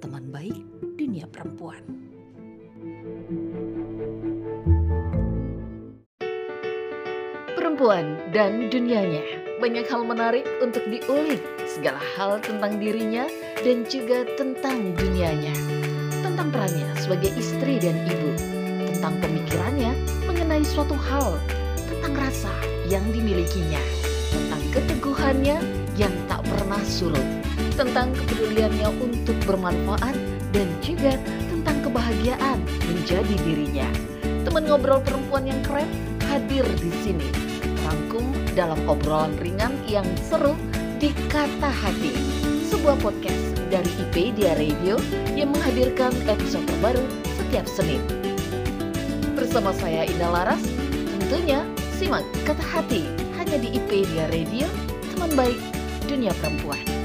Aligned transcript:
teman 0.00 0.28
baik 0.28 0.56
dunia 1.00 1.24
perempuan. 1.28 1.80
Perempuan 7.56 8.20
dan 8.32 8.68
dunianya, 8.68 9.24
banyak 9.60 9.84
hal 9.88 10.04
menarik 10.04 10.44
untuk 10.60 10.84
diulik, 10.88 11.40
segala 11.64 12.00
hal 12.16 12.40
tentang 12.40 12.80
dirinya 12.80 13.28
dan 13.64 13.84
juga 13.88 14.24
tentang 14.36 14.96
dunianya. 14.96 15.52
Tentang 16.20 16.52
perannya 16.52 16.88
sebagai 17.00 17.32
istri 17.36 17.80
dan 17.80 17.96
ibu, 18.04 18.32
tentang 18.92 19.16
pemikirannya 19.20 19.92
mengenai 20.28 20.64
suatu 20.64 20.96
hal, 20.96 21.40
tentang 21.88 22.12
rasa 22.16 22.52
yang 22.88 23.04
dimilikinya, 23.12 23.80
tentang 24.32 24.62
keteguhannya 24.72 25.56
yang 25.96 26.12
tak 26.28 26.44
pernah 26.44 26.80
surut, 26.84 27.45
tentang 27.76 28.16
kepeduliannya 28.16 28.88
untuk 29.04 29.36
bermanfaat 29.44 30.16
dan 30.56 30.68
juga 30.80 31.12
tentang 31.52 31.84
kebahagiaan 31.84 32.58
menjadi 32.88 33.36
dirinya. 33.44 33.88
Teman 34.48 34.64
ngobrol 34.64 35.04
perempuan 35.04 35.44
yang 35.44 35.60
keren 35.60 35.88
hadir 36.32 36.64
di 36.80 36.90
sini, 37.04 37.28
rangkum 37.84 38.32
dalam 38.56 38.80
obrolan 38.88 39.36
ringan 39.36 39.76
yang 39.84 40.08
seru 40.24 40.56
di 40.96 41.12
Kata 41.28 41.68
Hati, 41.68 42.16
sebuah 42.72 42.96
podcast 43.04 43.60
dari 43.68 43.92
IPedia 44.08 44.56
Radio 44.56 44.96
yang 45.36 45.52
menghadirkan 45.52 46.16
episode 46.24 46.64
terbaru 46.64 47.04
setiap 47.36 47.68
Senin. 47.68 48.00
Bersama 49.36 49.76
saya 49.76 50.08
Indah 50.08 50.32
Laras, 50.32 50.64
tentunya 51.20 51.60
simak 52.00 52.24
Kata 52.48 52.64
Hati 52.64 53.04
hanya 53.36 53.60
di 53.60 53.76
IPedia 53.76 54.32
Radio, 54.32 54.64
teman 55.12 55.36
baik 55.36 55.60
dunia 56.08 56.32
perempuan. 56.40 56.95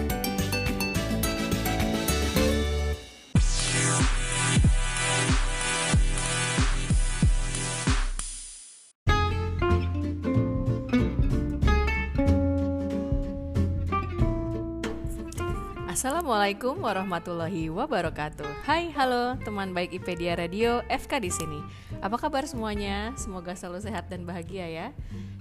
Assalamualaikum 16.31 16.79
warahmatullahi 16.79 17.67
wabarakatuh. 17.67 18.63
Hai, 18.63 18.87
halo 18.95 19.35
teman 19.43 19.75
baik 19.75 19.99
IPedia 19.99 20.39
Radio 20.39 20.79
FK 20.87 21.19
di 21.19 21.27
sini. 21.27 21.59
Apa 21.99 22.15
kabar 22.15 22.47
semuanya? 22.47 23.11
Semoga 23.19 23.51
selalu 23.51 23.83
sehat 23.83 24.07
dan 24.07 24.23
bahagia 24.23 24.63
ya. 24.63 24.87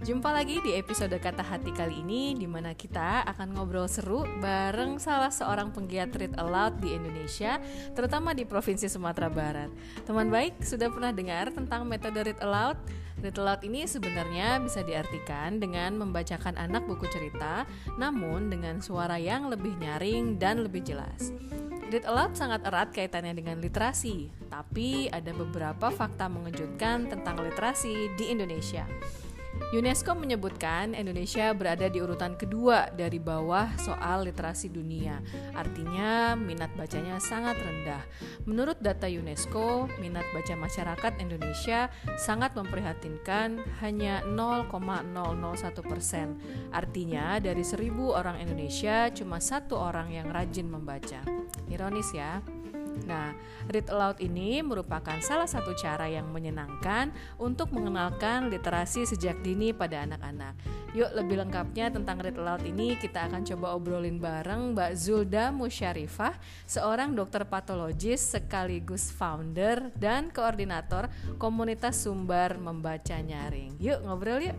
Jumpa 0.02 0.34
lagi 0.34 0.58
di 0.66 0.74
episode 0.74 1.14
Kata 1.22 1.47
Hati 1.47 1.70
kali 1.70 2.02
ini 2.02 2.34
di 2.34 2.50
mana 2.50 2.74
kita 2.74 3.22
akan 3.22 3.55
ngobrol 3.55 3.86
seru 3.86 4.27
bareng 4.42 4.98
salah 4.98 5.30
seorang 5.30 5.70
penggiat 5.70 6.10
read 6.10 6.34
aloud 6.34 6.82
di 6.82 6.91
Indonesia, 6.98 7.62
terutama 7.94 8.34
di 8.34 8.42
Provinsi 8.42 8.91
Sumatera 8.91 9.30
Barat. 9.30 9.70
Teman 10.02 10.27
baik, 10.27 10.58
sudah 10.66 10.91
pernah 10.91 11.14
dengar 11.14 11.54
tentang 11.54 11.86
metode 11.86 12.19
read 12.19 12.41
aloud? 12.42 12.75
Read 13.20 13.36
aloud 13.36 13.60
ini 13.68 13.84
sebenarnya 13.84 14.64
bisa 14.64 14.81
diartikan 14.81 15.60
dengan 15.60 16.00
membacakan 16.00 16.56
anak 16.56 16.88
buku 16.88 17.04
cerita, 17.12 17.69
namun 18.00 18.48
dengan 18.48 18.81
suara 18.81 19.20
yang 19.20 19.53
lebih 19.53 19.76
nyaring 19.76 20.41
dan 20.41 20.64
lebih 20.64 20.81
jelas. 20.81 21.28
Read 21.92 22.08
aloud 22.08 22.32
sangat 22.32 22.64
erat 22.64 22.97
kaitannya 22.97 23.36
dengan 23.36 23.60
literasi, 23.60 24.32
tapi 24.48 25.12
ada 25.12 25.36
beberapa 25.36 25.92
fakta 25.92 26.32
mengejutkan 26.32 27.12
tentang 27.12 27.44
literasi 27.44 28.08
di 28.16 28.32
Indonesia. 28.32 28.88
UNESCO 29.71 30.19
menyebutkan 30.19 30.98
Indonesia 30.98 31.54
berada 31.54 31.87
di 31.87 32.03
urutan 32.03 32.34
kedua 32.34 32.91
dari 32.91 33.22
bawah 33.22 33.71
soal 33.78 34.26
literasi 34.26 34.66
dunia. 34.66 35.22
Artinya 35.54 36.34
minat 36.34 36.75
bacanya 36.75 37.22
sangat 37.22 37.54
rendah. 37.60 38.03
Menurut 38.50 38.82
data 38.82 39.06
UNESCO, 39.06 39.87
minat 40.03 40.26
baca 40.34 40.59
masyarakat 40.59 41.12
Indonesia 41.22 41.87
sangat 42.19 42.56
memprihatinkan 42.59 43.62
hanya 43.78 44.26
0,001 44.26 44.75
persen. 45.87 46.41
Artinya 46.75 47.38
dari 47.38 47.62
seribu 47.62 48.10
orang 48.10 48.43
Indonesia 48.43 49.06
cuma 49.15 49.38
satu 49.38 49.78
orang 49.78 50.10
yang 50.10 50.34
rajin 50.34 50.66
membaca. 50.66 51.22
Ironis 51.70 52.10
ya. 52.10 52.43
Nah, 53.06 53.33
read 53.69 53.87
aloud 53.88 54.19
ini 54.21 54.61
merupakan 54.65 55.16
salah 55.22 55.47
satu 55.49 55.72
cara 55.77 56.09
yang 56.09 56.28
menyenangkan 56.28 57.12
untuk 57.41 57.72
mengenalkan 57.72 58.53
literasi 58.53 59.06
sejak 59.09 59.41
dini 59.41 59.72
pada 59.72 60.05
anak-anak. 60.05 60.56
Yuk 60.91 61.15
lebih 61.15 61.38
lengkapnya 61.38 61.94
tentang 61.94 62.19
read 62.19 62.34
aloud 62.34 62.66
ini 62.66 62.99
kita 62.99 63.31
akan 63.31 63.47
coba 63.47 63.78
obrolin 63.78 64.19
bareng 64.19 64.75
Mbak 64.75 64.93
Zulda 64.99 65.55
Musyarifah, 65.55 66.34
seorang 66.66 67.15
dokter 67.15 67.47
patologis 67.47 68.21
sekaligus 68.21 69.15
founder 69.15 69.94
dan 69.94 70.34
koordinator 70.34 71.06
komunitas 71.38 72.03
sumber 72.03 72.59
membaca 72.59 73.17
nyaring. 73.22 73.78
Yuk 73.78 74.03
ngobrol 74.03 74.43
yuk. 74.50 74.59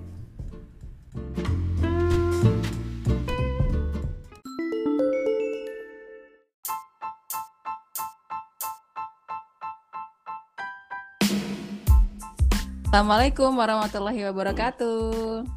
Assalamualaikum 12.91 13.56
warahmatullahi 13.56 14.19
wabarakatuh. 14.28 15.47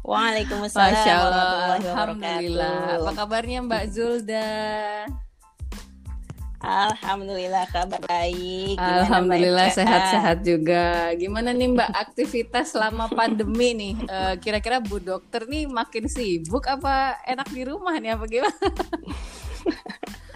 Waalaikumsalam 0.00 0.80
Masya 0.80 1.12
Allah, 1.12 1.28
warahmatullahi 1.28 1.84
wabarakatuh. 1.84 1.92
Alhamdulillah. 1.92 2.80
Apa 2.96 3.10
kabarnya 3.12 3.58
Mbak 3.68 3.84
Zulda? 3.92 4.48
Alhamdulillah 6.64 7.68
kabar 7.68 8.00
baik. 8.00 8.80
Gimana, 8.80 8.96
Alhamdulillah 9.04 9.68
sehat-sehat 9.68 10.40
juga. 10.40 11.12
Gimana 11.20 11.52
nih 11.52 11.68
Mbak 11.76 11.90
aktivitas 12.00 12.72
selama 12.72 13.12
pandemi 13.12 13.76
nih? 13.76 13.94
Eh, 14.08 14.34
Kira-kira 14.40 14.80
Bu 14.80 15.04
Dokter 15.04 15.44
nih 15.44 15.68
makin 15.68 16.08
sibuk 16.08 16.64
apa 16.64 17.20
enak 17.28 17.52
di 17.52 17.68
rumah 17.68 17.92
nih 18.00 18.16
apa 18.16 18.24
gimana? 18.24 18.56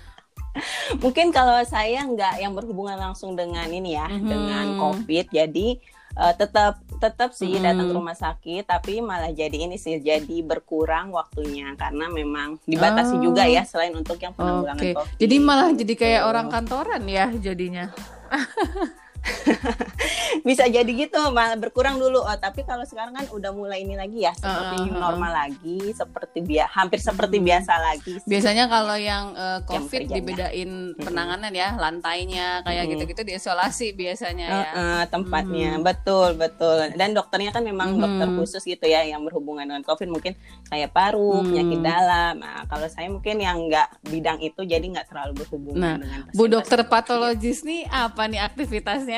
Mungkin 0.99 1.31
kalau 1.31 1.57
saya 1.65 2.03
nggak 2.03 2.39
yang 2.39 2.53
berhubungan 2.53 3.01
langsung 3.01 3.33
dengan 3.33 3.65
ini 3.67 3.95
ya, 3.95 4.07
Mhm. 4.07 4.25
dengan 4.25 4.67
COVID. 4.77 5.27
Jadi 5.31 5.69
eh, 6.13 6.35
tetap 6.37 6.77
tetap 7.01 7.33
sih 7.33 7.57
Mhm. 7.57 7.65
datang 7.65 7.87
ke 7.89 7.95
rumah 7.95 8.13
sakit, 8.13 8.69
tapi 8.69 9.01
malah 9.01 9.33
jadi 9.33 9.65
ini 9.65 9.81
sih 9.81 9.97
jadi 9.97 10.45
berkurang 10.45 11.09
waktunya 11.09 11.73
karena 11.73 12.05
memang 12.07 12.61
dibatasi 12.63 13.17
Oh. 13.17 13.23
juga 13.25 13.49
ya 13.49 13.65
selain 13.65 13.97
untuk 13.97 14.21
yang 14.21 14.37
penanggulangan 14.37 14.77
Oke. 14.77 14.93
COVID. 14.93 15.17
Jadi 15.17 15.37
malah 15.41 15.73
jadi 15.73 15.95
kayak 15.97 16.21
Gitu. 16.21 16.29
orang 16.29 16.47
kantoran 16.49 17.03
ya 17.09 17.33
jadinya. 17.33 17.89
bisa 20.43 20.67
jadi 20.67 20.89
gitu 20.89 21.19
malah 21.31 21.55
berkurang 21.55 21.97
dulu 21.97 22.19
oh 22.19 22.37
tapi 22.37 22.63
kalau 22.63 22.83
sekarang 22.83 23.15
kan 23.15 23.27
udah 23.31 23.51
mulai 23.51 23.81
ini 23.81 23.95
lagi 23.95 24.21
ya 24.21 24.33
seperti 24.33 24.61
Uh, 24.73 24.83
uh, 24.83 24.89
uh. 24.89 25.01
normal 25.01 25.33
lagi 25.33 25.79
seperti 25.93 26.39
bia 26.41 26.67
hampir 26.69 26.99
seperti 26.99 27.37
Hmm. 27.37 27.47
biasa 27.47 27.73
lagi 27.75 28.13
sih. 28.17 28.29
Biasanya 28.29 28.65
kalau 28.67 28.95
yang 28.95 29.25
eh, 29.33 29.61
COVID 29.63 29.91
kerjanya. 30.03 30.15
dibedain 30.15 30.71
penanganan 30.97 31.53
ya, 31.53 31.69
lantainya 31.75 32.47
kayak 32.63 32.83
Mhm. 32.83 32.91
gitu-gitu 32.93 33.23
diisolasi 33.25 33.93
biasanya 33.93 34.47
ya. 34.47 34.63
Uh, 34.65 34.73
uh, 34.73 35.03
tempatnya 35.07 35.71
Mhm. 35.75 35.83
betul 35.83 36.29
betul 36.35 36.79
dan 36.93 37.13
dokternya 37.13 37.51
kan 37.51 37.63
memang 37.63 37.95
Mhm. 37.95 38.01
dokter 38.01 38.29
khusus 38.33 38.63
gitu 38.63 38.85
ya 38.85 39.03
yang 39.03 39.23
berhubungan 39.23 39.65
dengan 39.65 39.83
covid 39.83 40.09
mungkin 40.09 40.33
kayak 40.67 40.91
paru 40.91 41.41
Mhm. 41.41 41.47
penyakit 41.47 41.81
dalam 41.81 42.35
nah 42.35 42.65
kalau 42.65 42.87
saya 42.87 43.07
mungkin 43.07 43.37
yang 43.39 43.59
nggak 43.63 43.89
bidang 44.05 44.39
itu 44.41 44.61
jadi 44.63 44.83
nggak 44.85 45.07
terlalu 45.07 45.33
berhubungan 45.39 45.79
Nah, 45.79 45.97
dengan 45.97 46.21
Bu 46.33 46.45
dokter 46.47 46.81
patologis 46.85 47.63
nih 47.63 47.87
apa 47.87 48.25
nih 48.25 48.41
aktivitasnya? 48.41 49.12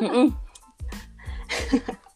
Mm-mm. 0.00 0.26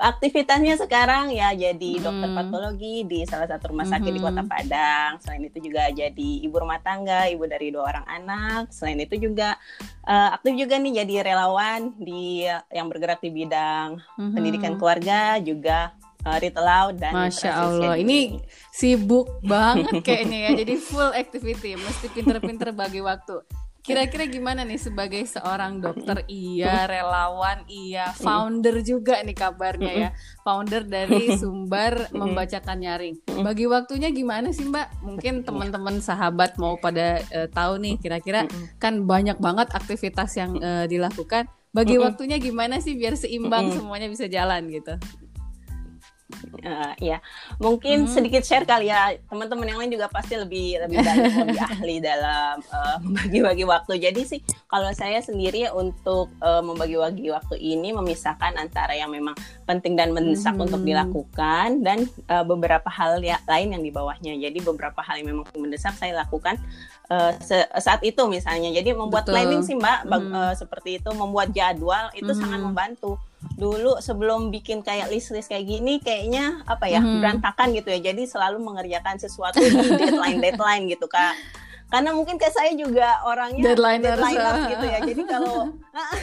aktivitasnya 0.00 0.80
sekarang 0.80 1.28
ya 1.28 1.52
jadi 1.52 1.90
dokter 2.00 2.32
patologi 2.32 3.04
di 3.04 3.20
salah 3.24 3.44
satu 3.44 3.68
rumah 3.68 3.84
sakit 3.84 4.08
di 4.08 4.16
Mhm. 4.16 4.26
Kota 4.26 4.42
Padang. 4.42 5.10
Selain 5.20 5.42
itu 5.42 5.60
juga 5.60 5.92
jadi 5.92 6.30
ibu 6.40 6.56
rumah 6.56 6.80
tangga, 6.80 7.28
ibu 7.28 7.44
dari 7.44 7.68
dua 7.68 7.84
orang 7.86 8.06
anak. 8.06 8.72
Selain 8.72 8.96
itu 8.96 9.20
juga 9.20 9.60
eh, 10.02 10.28
aktif 10.32 10.56
juga 10.56 10.74
nih 10.74 11.04
jadi 11.04 11.14
relawan 11.26 11.92
di 11.94 12.48
yang 12.70 12.88
bergerak 12.88 13.20
di 13.20 13.28
bidang 13.30 14.00
Mhm. 14.16 14.32
pendidikan 14.32 14.74
keluarga 14.74 15.36
juga 15.36 15.92
uh, 16.20 16.36
read 16.36 16.52
aloud 16.54 16.96
dan 16.96 17.12
Masya 17.12 17.50
Allah, 17.52 17.94
ini 17.96 18.40
sibuk 18.70 19.40
banget 19.42 19.88
kayaknya 20.06 20.38
ya. 20.48 20.50
Jadi 20.54 20.74
full 20.76 21.12
activity, 21.12 21.76
mesti 21.76 22.06
pinter-pinter 22.08 22.72
bagi 22.72 23.00
waktu. 23.00 23.40
Kira-kira 23.90 24.24
gimana 24.30 24.62
nih 24.62 24.78
sebagai 24.78 25.26
seorang 25.26 25.82
dokter? 25.82 26.22
Iya, 26.30 26.86
relawan 26.86 27.66
iya, 27.66 28.14
founder 28.14 28.86
juga 28.86 29.18
nih 29.26 29.34
kabarnya 29.34 29.92
ya. 29.92 30.10
Founder 30.46 30.86
dari 30.86 31.34
sumber 31.34 32.06
membacakan 32.14 32.78
nyaring. 32.78 33.14
Bagi 33.42 33.66
waktunya 33.66 34.14
gimana 34.14 34.54
sih 34.54 34.70
Mbak? 34.70 35.02
Mungkin 35.02 35.42
teman-teman 35.42 35.98
sahabat 35.98 36.54
mau 36.54 36.78
pada 36.78 37.18
uh, 37.34 37.50
tahu 37.50 37.82
nih 37.82 37.98
kira-kira 37.98 38.46
kan 38.78 39.02
banyak 39.02 39.42
banget 39.42 39.74
aktivitas 39.74 40.38
yang 40.38 40.54
uh, 40.62 40.86
dilakukan. 40.86 41.50
Bagi 41.70 41.98
waktunya 42.02 42.38
gimana 42.38 42.82
sih 42.82 42.98
biar 42.98 43.14
seimbang 43.14 43.70
semuanya 43.74 44.10
bisa 44.10 44.26
jalan 44.26 44.66
gitu? 44.70 44.98
Uh, 46.60 46.92
ya, 47.00 47.18
mungkin 47.58 48.06
hmm. 48.06 48.12
sedikit 48.12 48.42
share 48.46 48.64
kali 48.68 48.92
ya 48.92 49.16
teman-teman 49.26 49.66
yang 49.66 49.78
lain 49.80 49.92
juga 49.92 50.06
pasti 50.12 50.36
lebih 50.36 50.80
lebih 50.86 51.00
banyak 51.00 51.32
lebih 51.46 51.60
ahli 51.60 51.96
dalam 51.98 52.60
uh, 52.70 52.96
membagi-bagi 53.02 53.64
waktu. 53.66 53.92
Jadi 53.98 54.20
sih 54.26 54.40
kalau 54.70 54.90
saya 54.94 55.18
sendiri 55.20 55.68
untuk 55.72 56.30
uh, 56.40 56.62
membagi-bagi 56.62 57.30
waktu 57.32 57.56
ini 57.58 57.90
memisahkan 57.94 58.56
antara 58.56 58.94
yang 58.94 59.10
memang 59.10 59.34
penting 59.64 59.94
dan 59.94 60.10
mendesak 60.14 60.54
hmm. 60.54 60.64
untuk 60.68 60.80
dilakukan 60.82 61.82
dan 61.82 62.06
uh, 62.28 62.44
beberapa 62.44 62.86
hal 62.90 63.22
ya, 63.22 63.38
lain 63.46 63.76
yang 63.78 63.82
di 63.82 63.90
bawahnya. 63.90 64.34
Jadi 64.36 64.58
beberapa 64.62 65.00
hal 65.02 65.20
yang 65.22 65.34
memang 65.36 65.46
mendesak 65.56 65.94
saya 65.96 66.22
lakukan 66.22 66.58
uh, 67.10 67.32
saat 67.78 68.00
itu 68.06 68.22
misalnya. 68.30 68.70
Jadi 68.70 68.94
membuat 68.94 69.26
Betul. 69.26 69.34
planning 69.36 69.62
sih 69.66 69.76
Mbak 69.76 70.00
hmm. 70.06 70.32
uh, 70.32 70.54
seperti 70.56 71.02
itu, 71.02 71.10
membuat 71.12 71.50
jadwal 71.54 72.08
itu 72.14 72.30
hmm. 72.30 72.40
sangat 72.40 72.60
membantu 72.60 73.18
dulu 73.56 73.96
sebelum 74.00 74.52
bikin 74.52 74.84
kayak 74.84 75.08
list-list 75.08 75.48
kayak 75.48 75.64
gini 75.64 75.96
kayaknya 76.00 76.60
apa 76.68 76.88
ya 76.88 77.00
hmm. 77.00 77.24
berantakan 77.24 77.72
gitu 77.72 77.88
ya 77.88 78.12
jadi 78.12 78.22
selalu 78.28 78.60
mengerjakan 78.60 79.16
sesuatu 79.16 79.60
di 79.60 79.72
deadline 79.96 80.40
deadline 80.44 80.84
gitu 80.88 81.08
kak 81.08 81.36
karena 81.90 82.14
mungkin 82.14 82.38
kayak 82.38 82.54
saya 82.54 82.72
juga 82.78 83.18
orangnya 83.26 83.74
deadline 83.74 84.00
gitu 84.70 84.86
ya 84.86 84.98
jadi 85.02 85.22
kalau 85.26 85.74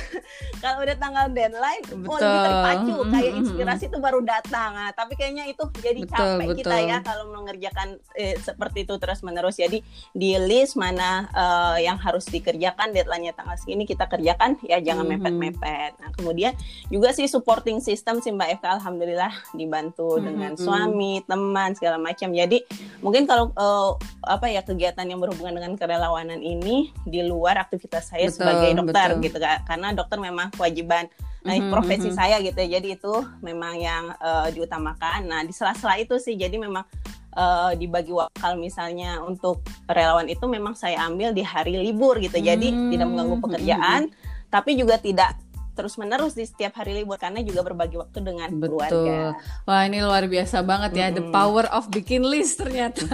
kalau 0.64 0.78
udah 0.88 0.96
tanggal 0.96 1.26
deadline 1.36 1.84
betul. 1.84 2.08
oh 2.08 2.18
lebih 2.24 2.40
terpacu 2.48 2.96
kayak 3.12 3.32
inspirasi 3.44 3.84
itu 3.92 3.98
baru 4.00 4.20
datang 4.24 4.72
nah, 4.74 4.92
tapi 4.96 5.20
kayaknya 5.20 5.52
itu 5.52 5.64
jadi 5.84 6.02
betul, 6.08 6.16
capek 6.16 6.48
betul. 6.48 6.60
kita 6.64 6.78
ya 6.88 6.98
kalau 7.04 7.26
mengerjakan 7.36 7.88
eh, 8.16 8.40
seperti 8.40 8.88
itu 8.88 8.96
terus 8.96 9.20
menerus 9.28 9.60
jadi 9.60 9.84
di 10.16 10.32
list 10.40 10.80
mana 10.80 11.28
uh, 11.36 11.76
yang 11.76 12.00
harus 12.00 12.24
dikerjakan 12.32 12.96
deadline-nya 12.96 13.36
tanggal 13.36 13.60
segini 13.60 13.84
kita 13.84 14.08
kerjakan 14.08 14.56
ya 14.64 14.80
jangan 14.80 15.04
mm-hmm. 15.04 15.20
mepet-mepet 15.20 15.92
nah 16.00 16.10
kemudian 16.16 16.56
juga 16.88 17.12
sih 17.12 17.28
supporting 17.28 17.84
system 17.84 18.24
sih 18.24 18.32
Mbak 18.32 18.64
Eka 18.64 18.80
alhamdulillah 18.80 19.36
dibantu 19.52 20.16
mm-hmm. 20.16 20.24
dengan 20.24 20.52
suami 20.56 21.20
teman 21.28 21.76
segala 21.76 22.00
macam 22.00 22.32
jadi 22.32 22.64
mungkin 23.04 23.28
kalau 23.28 23.52
uh, 23.60 24.00
apa 24.24 24.48
ya 24.48 24.64
kegiatan 24.64 25.04
yang 25.04 25.20
berhubungan 25.20 25.57
dengan 25.58 25.74
kerelawanan 25.74 26.38
ini 26.40 26.94
di 27.04 27.26
luar 27.26 27.58
aktivitas 27.66 28.14
saya 28.14 28.30
betul, 28.30 28.38
sebagai 28.46 28.70
dokter 28.78 29.10
betul. 29.18 29.26
gitu 29.26 29.38
kak 29.42 29.60
karena 29.66 29.88
dokter 29.98 30.18
memang 30.22 30.48
kewajiban 30.54 31.10
nah 31.42 31.54
mm 31.56 31.62
-hmm, 31.66 31.74
profesi 31.74 32.08
mm 32.08 32.14
-hmm. 32.14 32.20
saya 32.22 32.36
gitu 32.46 32.58
ya 32.62 32.70
jadi 32.78 32.88
itu 32.94 33.14
memang 33.42 33.74
yang 33.82 34.04
uh, 34.22 34.48
diutamakan 34.54 35.26
nah 35.26 35.42
di 35.42 35.54
sela-sela 35.56 35.98
itu 35.98 36.22
sih 36.22 36.38
jadi 36.38 36.54
memang 36.62 36.86
uh, 37.34 37.72
dibagi 37.74 38.14
waktu 38.14 38.38
kalau 38.38 38.58
misalnya 38.62 39.18
untuk 39.26 39.66
relawan 39.90 40.30
itu 40.30 40.46
memang 40.46 40.78
saya 40.78 41.02
ambil 41.10 41.34
di 41.34 41.42
hari 41.42 41.74
libur 41.82 42.22
gitu 42.22 42.38
jadi 42.38 42.68
mm 42.70 42.78
-hmm. 42.78 42.90
tidak 42.94 43.08
mengganggu 43.10 43.38
pekerjaan 43.42 44.02
mm 44.06 44.12
-hmm. 44.14 44.50
tapi 44.54 44.78
juga 44.78 45.02
tidak 45.02 45.34
terus 45.78 45.94
menerus 46.02 46.34
di 46.34 46.42
setiap 46.42 46.82
hari 46.82 46.98
libur 46.98 47.22
karena 47.22 47.46
juga 47.46 47.62
berbagi 47.62 48.02
waktu 48.02 48.26
dengan 48.26 48.50
Betul. 48.58 48.82
keluarga. 48.82 49.38
Wah 49.70 49.82
ini 49.86 50.02
luar 50.02 50.26
biasa 50.26 50.66
banget 50.66 50.92
ya 50.98 51.08
mm 51.08 51.12
-hmm. 51.14 51.18
the 51.22 51.24
power 51.30 51.66
of 51.70 51.86
bikin 51.94 52.26
list 52.26 52.58
ternyata. 52.58 53.06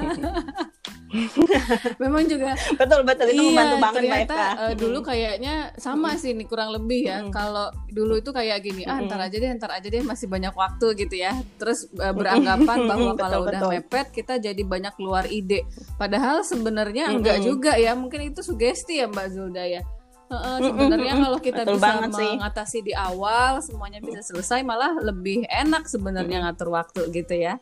Memang 2.01 2.25
juga 2.25 2.57
betul 2.73 3.05
betul 3.05 3.29
itu 3.29 3.37
iya, 3.37 3.49
membantu 3.53 3.75
banget 3.77 3.97
ternyata 4.01 4.37
uh, 4.57 4.73
dulu 4.73 5.05
kayaknya 5.05 5.69
sama 5.77 6.17
sih 6.17 6.33
nih 6.33 6.49
kurang 6.49 6.73
lebih 6.73 7.05
ya. 7.05 7.21
Kalau 7.29 7.69
dulu 7.93 8.17
itu 8.17 8.33
kayak 8.33 8.65
gini, 8.65 8.81
ah 8.89 8.97
ntar 8.97 9.21
aja 9.21 9.37
deh, 9.37 9.51
ntar 9.53 9.69
aja 9.69 9.85
deh 9.85 10.01
masih 10.01 10.25
banyak 10.25 10.57
waktu 10.57 11.05
gitu 11.05 11.21
ya. 11.21 11.37
Terus 11.61 11.85
uh, 12.01 12.17
beranggapan 12.17 12.79
bahwa 12.89 13.13
kalau 13.13 13.45
udah 13.45 13.61
mepet 13.69 14.09
kita 14.09 14.41
jadi 14.41 14.61
banyak 14.65 14.97
keluar 14.97 15.29
ide. 15.29 15.69
Padahal 16.01 16.41
sebenarnya 16.41 17.13
enggak 17.13 17.45
juga 17.45 17.77
ya. 17.77 17.93
Mungkin 17.93 18.33
itu 18.33 18.41
sugesti 18.41 18.97
ya 18.97 19.05
Mbak 19.05 19.27
Zulda 19.29 19.69
ya 19.69 19.85
Uh, 20.33 20.59
sebenarnya 20.65 21.13
kalau 21.21 21.39
kita 21.39 21.61
Betul 21.61 21.77
bisa 21.77 21.93
mengatasi 22.33 22.77
di 22.81 22.93
awal 22.97 23.61
semuanya 23.61 24.01
bisa 24.01 24.25
selesai 24.25 24.65
malah 24.65 24.97
lebih 24.97 25.45
enak 25.45 25.85
sebenarnya 25.85 26.49
ngatur 26.49 26.73
waktu 26.73 27.05
gitu 27.13 27.37
ya. 27.37 27.61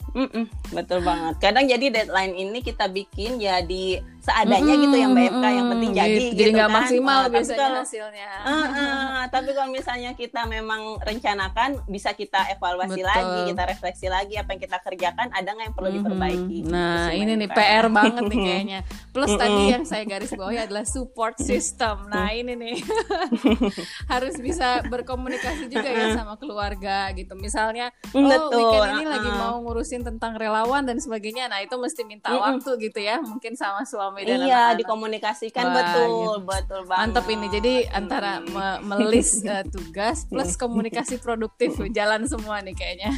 Betul 0.71 1.03
banget. 1.03 1.35
Kadang 1.44 1.68
jadi 1.68 1.91
deadline 1.91 2.33
ini 2.38 2.63
kita 2.63 2.88
bikin 2.88 3.44
ya 3.44 3.59
di 3.59 4.00
seadanya 4.21 4.73
hmm, 4.77 4.83
gitu 4.85 4.95
yang 5.01 5.12
BFK 5.18 5.45
yang 5.50 5.68
penting 5.73 5.91
jadi 5.97 6.13
gitu, 6.13 6.38
jadi 6.38 6.50
nggak 6.53 6.69
kan. 6.69 6.77
maksimal 6.77 7.19
uh, 7.25 7.29
biasanya. 7.33 7.57
kalau, 7.57 7.81
hasilnya. 7.81 8.29
Uh, 8.45 8.53
uh, 8.53 9.21
tapi 9.33 9.50
kalau 9.57 9.69
misalnya 9.73 10.12
kita 10.13 10.41
memang 10.45 10.81
rencanakan 11.01 11.69
bisa 11.89 12.13
kita 12.13 12.38
evaluasi 12.53 13.01
Betul. 13.01 13.09
lagi 13.09 13.39
kita 13.50 13.63
refleksi 13.65 14.07
lagi 14.13 14.38
apa 14.38 14.53
yang 14.53 14.62
kita 14.62 14.77
kerjakan 14.77 15.27
ada 15.33 15.50
nggak 15.50 15.65
yang 15.65 15.75
perlu 15.75 15.89
hmm, 15.89 15.97
diperbaiki? 15.97 16.57
Nah 16.69 17.09
gitu 17.09 17.18
ini 17.25 17.31
nih 17.41 17.50
PR 17.50 17.85
banget 17.89 18.23
nih 18.29 18.39
kayaknya. 18.45 18.79
Plus 19.09 19.31
tadi 19.33 19.63
yang 19.73 19.83
saya 19.89 20.03
garis 20.06 20.31
bawahi 20.38 20.69
adalah 20.69 20.85
support 20.85 21.41
system. 21.41 22.06
Nah 22.06 22.29
ini 22.29 22.53
nih. 22.53 22.77
Harus 24.13 24.38
bisa 24.38 24.85
berkomunikasi 24.85 25.65
juga 25.65 25.89
ya 25.89 26.13
sama 26.13 26.38
keluarga 26.38 27.09
gitu. 27.17 27.33
Misalnya 27.33 27.89
oh 28.13 28.21
Betul. 28.21 28.53
weekend 28.53 29.01
ini 29.01 29.06
lagi 29.09 29.29
mau 29.33 29.57
ngurusin 29.65 30.06
tentang 30.06 30.38
relawan 30.38 30.85
dan 30.85 31.01
sebagainya. 31.01 31.50
Nah 31.50 31.65
itu 31.65 31.74
mesti 31.74 32.06
minta 32.06 32.29
waktu 32.29 32.69
gitu 32.85 33.01
ya. 33.01 33.17
Mungkin 33.17 33.57
sama 33.57 33.81
suami 33.81 34.11
suami 34.12 34.28
dan 34.28 34.44
iya 34.44 34.75
anak-anak. 34.75 34.80
dikomunikasikan 34.84 35.66
Wah, 35.66 35.75
betul 35.80 36.04
gitu. 36.12 36.31
betul 36.44 36.81
banget 36.84 37.00
mantap 37.00 37.25
ini 37.31 37.48
jadi 37.48 37.74
antara 37.96 38.31
me 38.44 38.68
melis 38.84 39.30
uh, 39.48 39.63
tugas 39.74 40.28
plus 40.28 40.60
komunikasi 40.60 41.16
produktif 41.24 41.80
jalan 41.96 42.28
semua 42.28 42.60
nih 42.60 42.75
kayaknya. 42.75 43.12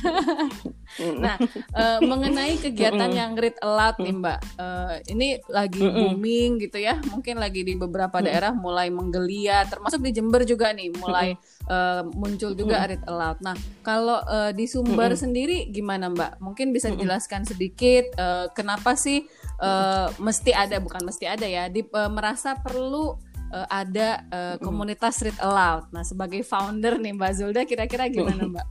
Nah 1.18 1.42
uh, 1.74 2.00
mengenai 2.06 2.62
kegiatan 2.62 3.10
yang 3.10 3.34
read 3.34 3.57
aloud 3.66 3.98
nih 3.98 4.13
mbak. 4.13 4.40
Uh, 4.62 5.01
ini 5.10 5.42
lagi 5.50 5.81
booming 5.81 6.62
gitu 6.62 6.78
ya. 6.78 7.01
Mungkin 7.10 7.42
lagi 7.42 7.66
di 7.66 7.74
beberapa 7.74 8.22
daerah 8.22 8.54
mulai 8.54 8.94
menggeliat 8.94 9.74
termasuk 9.74 10.06
di 10.06 10.13
Jember 10.13 10.45
juga 10.45 10.69
nih 10.69 10.94
mulai 11.01 11.34
uh, 11.66 12.06
muncul 12.13 12.54
juga 12.54 12.86
read 12.86 13.01
aloud. 13.10 13.42
Nah 13.42 13.57
kalau 13.81 14.22
uh, 14.22 14.54
di 14.54 14.69
Sumber 14.69 15.18
sendiri 15.18 15.74
gimana 15.74 16.13
mbak? 16.13 16.38
Mungkin 16.38 16.69
bisa 16.69 16.94
dijelaskan 16.94 17.50
sedikit 17.50 18.13
uh, 18.22 18.54
kenapa 18.54 18.94
sih 18.94 19.25
uh, 19.61 20.07
mesti 20.17 20.51
ada 20.55 20.79
bukan 20.79 21.03
mesti 21.05 21.25
ada 21.27 21.45
ya 21.45 21.69
di, 21.69 21.85
uh, 21.85 22.09
merasa 22.09 22.57
perlu 22.57 23.18
uh, 23.54 23.68
ada 23.69 24.25
uh, 24.33 24.56
komunitas 24.57 25.21
read 25.21 25.37
aloud. 25.42 25.89
Nah 25.94 26.01
sebagai 26.01 26.42
founder 26.42 26.97
nih 26.97 27.13
Mbak 27.13 27.31
Zulda 27.37 27.61
kira-kira 27.68 28.09
gimana 28.09 28.49
Mbak? 28.49 28.68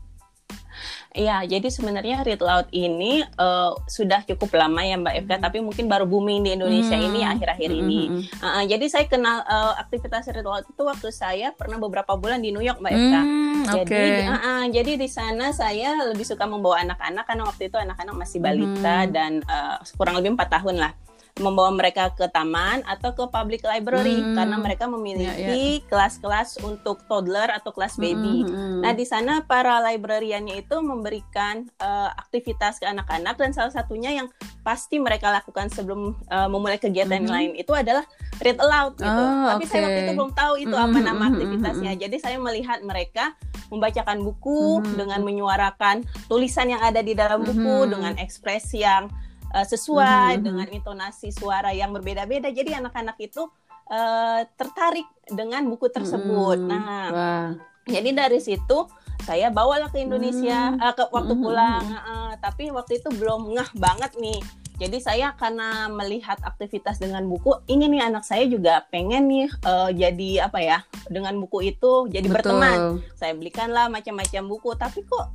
Iya, 1.13 1.45
jadi 1.45 1.69
sebenarnya 1.69 2.25
Read 2.25 2.41
Loud 2.41 2.73
ini 2.73 3.21
uh, 3.37 3.77
sudah 3.85 4.25
cukup 4.25 4.57
lama 4.57 4.81
ya 4.81 4.97
Mbak 4.97 5.15
Eka, 5.25 5.37
hmm. 5.37 5.45
tapi 5.45 5.59
mungkin 5.61 5.85
baru 5.85 6.09
booming 6.09 6.41
di 6.41 6.57
Indonesia 6.57 6.97
hmm. 6.97 7.09
ini 7.13 7.21
akhir-akhir 7.21 7.69
hmm. 7.69 7.81
ini. 7.85 8.01
Uh, 8.41 8.65
jadi 8.65 8.87
saya 8.89 9.05
kenal 9.05 9.45
uh, 9.45 9.77
aktivitas 9.77 10.25
Read 10.33 10.45
Loud 10.45 10.65
itu 10.65 10.83
waktu 10.83 11.09
saya 11.13 11.53
pernah 11.53 11.77
beberapa 11.77 12.17
bulan 12.17 12.41
di 12.41 12.49
New 12.49 12.65
York 12.65 12.81
Mbak 12.81 12.93
Eka. 12.97 13.21
Hmm, 13.21 13.63
jadi, 13.69 13.85
okay. 13.85 14.13
uh, 14.25 14.35
uh, 14.41 14.63
jadi 14.73 14.93
di 14.97 15.09
sana 15.13 15.53
saya 15.53 16.01
lebih 16.09 16.25
suka 16.25 16.49
membawa 16.49 16.81
anak-anak 16.81 17.25
karena 17.29 17.45
waktu 17.45 17.63
itu 17.69 17.77
anak-anak 17.77 18.15
masih 18.17 18.39
balita 18.41 18.97
hmm. 19.05 19.13
dan 19.13 19.33
uh, 19.45 19.77
kurang 20.01 20.17
lebih 20.17 20.33
empat 20.33 20.49
tahun 20.49 20.81
lah 20.81 20.93
membawa 21.41 21.73
mereka 21.73 22.13
ke 22.13 22.29
taman 22.29 22.85
atau 22.85 23.17
ke 23.17 23.25
public 23.33 23.65
library 23.65 24.21
hmm. 24.21 24.37
karena 24.37 24.57
mereka 24.61 24.85
memiliki 24.85 25.81
kelas-kelas 25.89 26.57
ya, 26.57 26.59
ya. 26.61 26.63
untuk 26.69 27.01
toddler 27.09 27.49
atau 27.49 27.73
kelas 27.73 27.97
baby. 27.97 28.45
Hmm, 28.45 28.53
hmm. 28.53 28.81
Nah, 28.85 28.93
di 28.93 29.09
sana 29.09 29.41
para 29.41 29.81
librariannya 29.81 30.61
itu 30.61 30.77
memberikan 30.85 31.65
uh, 31.81 32.13
aktivitas 32.21 32.77
ke 32.77 32.85
anak-anak 32.85 33.41
dan 33.41 33.57
salah 33.57 33.73
satunya 33.73 34.13
yang 34.13 34.29
pasti 34.61 35.01
mereka 35.01 35.33
lakukan 35.33 35.73
sebelum 35.73 36.21
uh, 36.29 36.53
memulai 36.53 36.77
kegiatan 36.77 37.25
hmm. 37.25 37.33
lain 37.33 37.51
itu 37.57 37.73
adalah 37.73 38.05
read 38.45 38.61
aloud 38.61 39.01
gitu. 39.01 39.09
Oh, 39.09 39.57
Tapi 39.57 39.65
okay. 39.65 39.73
saya 39.73 39.81
waktu 39.89 40.01
itu 40.05 40.13
belum 40.13 40.33
tahu 40.37 40.55
itu 40.61 40.77
hmm, 40.77 40.85
apa 40.85 40.99
nama 41.01 41.13
hmm, 41.17 41.17
hmm, 41.17 41.33
aktivitasnya. 41.33 41.93
Jadi 41.97 42.17
saya 42.21 42.37
melihat 42.37 42.85
mereka 42.85 43.33
membacakan 43.73 44.21
buku 44.21 44.85
hmm. 44.85 45.01
dengan 45.01 45.25
menyuarakan 45.25 46.05
tulisan 46.29 46.69
yang 46.69 46.85
ada 46.85 47.01
di 47.01 47.17
dalam 47.17 47.41
buku 47.41 47.89
hmm. 47.89 47.91
dengan 47.91 48.15
ekspresi 48.21 48.85
yang 48.85 49.09
uh, 49.53 49.67
sesuai 49.69 50.41
mm-hmm. 50.41 50.45
dengan 50.45 50.69
intonasi 50.73 51.29
suara 51.31 51.71
yang 51.71 51.93
berbeda-beda. 51.93 52.49
Jadi 52.49 52.73
anak-anak 52.73 53.17
itu 53.21 53.45
uh, 53.93 54.41
tertarik 54.57 55.07
dengan 55.29 55.69
buku 55.69 55.93
tersebut. 55.93 56.59
Mm-hmm. 56.59 56.73
Nah, 56.73 57.07
Wah. 57.13 57.49
jadi 57.87 58.11
dari 58.11 58.41
situ 58.41 58.89
saya 59.23 59.55
bawalah 59.55 59.93
ke 59.93 60.03
Indonesia 60.03 60.75
mm-hmm. 60.75 60.83
uh, 60.83 60.95
ke 60.97 61.05
waktu 61.13 61.33
mm-hmm. 61.37 61.45
pulang. 61.45 61.85
Uh, 61.87 62.33
tapi 62.41 62.73
waktu 62.73 62.99
itu 62.99 63.09
belum 63.13 63.53
ngeh 63.55 63.71
banget 63.77 64.13
nih. 64.19 64.41
Jadi 64.83 64.99
saya 64.99 65.31
karena 65.39 65.87
melihat 65.87 66.43
aktivitas 66.43 66.99
dengan 66.99 67.23
buku, 67.31 67.55
ini 67.71 67.87
nih 67.87 68.03
anak 68.03 68.27
saya 68.27 68.51
juga 68.51 68.83
pengen 68.91 69.31
nih 69.31 69.47
uh, 69.63 69.95
jadi 69.95 70.51
apa 70.51 70.59
ya 70.59 70.83
dengan 71.07 71.39
buku 71.39 71.71
itu 71.71 72.11
jadi 72.11 72.27
Betul. 72.27 72.35
berteman. 72.59 72.79
Saya 73.15 73.39
belikanlah 73.39 73.87
macam-macam 73.87 74.43
buku, 74.51 74.75
tapi 74.75 75.07
kok 75.07 75.31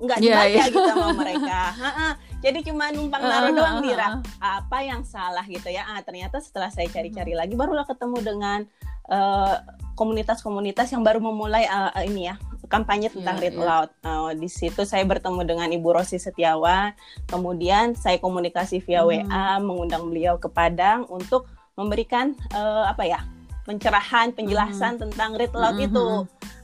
nggak 0.00 0.18
Iya, 0.18 0.24
dibaca 0.26 0.48
iya. 0.48 0.64
gitu 0.66 0.80
sama 0.82 1.08
mereka. 1.12 1.58
Ha-ha. 1.76 2.08
Jadi 2.40 2.58
cuma 2.64 2.88
numpang 2.88 3.20
naruh 3.20 3.52
doang 3.52 3.78
di 3.80 3.92
rak. 3.92 4.24
Apa 4.40 4.80
yang 4.80 5.04
salah 5.04 5.44
gitu 5.44 5.68
ya? 5.68 5.84
Ah 5.84 6.00
ternyata 6.00 6.40
setelah 6.40 6.68
saya 6.68 6.88
cari-cari 6.88 7.32
Hmm. 7.32 7.40
lagi 7.40 7.54
barulah 7.54 7.84
ketemu 7.84 8.18
dengan 8.20 8.60
eh, 9.06 9.56
komunitas-komunitas 9.94 10.88
yang 10.90 11.02
baru 11.02 11.18
memulai 11.18 11.66
eh, 11.66 12.06
ini 12.06 12.26
ya 12.26 12.38
kampanye 12.70 13.10
tentang 13.10 13.36
Iya, 13.36 13.42
Read 13.42 13.54
iya. 13.54 13.60
Aloud. 13.60 13.90
Eh, 14.00 14.30
di 14.38 14.48
situ 14.48 14.82
saya 14.84 15.02
bertemu 15.02 15.40
dengan 15.42 15.68
Ibu 15.68 15.88
Rosi 15.90 16.16
Setiawan. 16.16 16.94
Kemudian 17.26 17.92
saya 17.94 18.16
komunikasi 18.16 18.78
via 18.80 19.02
Hmm. 19.02 19.26
WA, 19.26 19.58
mengundang 19.58 20.06
beliau 20.06 20.38
ke 20.38 20.46
Padang 20.46 21.04
untuk 21.06 21.44
memberikan 21.74 22.32
eh, 22.50 22.84
apa 22.86 23.02
ya 23.04 23.20
pencerahan, 23.62 24.32
penjelasan 24.32 24.96
tentang 24.98 25.34
Read 25.34 25.52
Aloud 25.52 25.76
Mhm, 25.76 25.86
itu. 25.86 26.08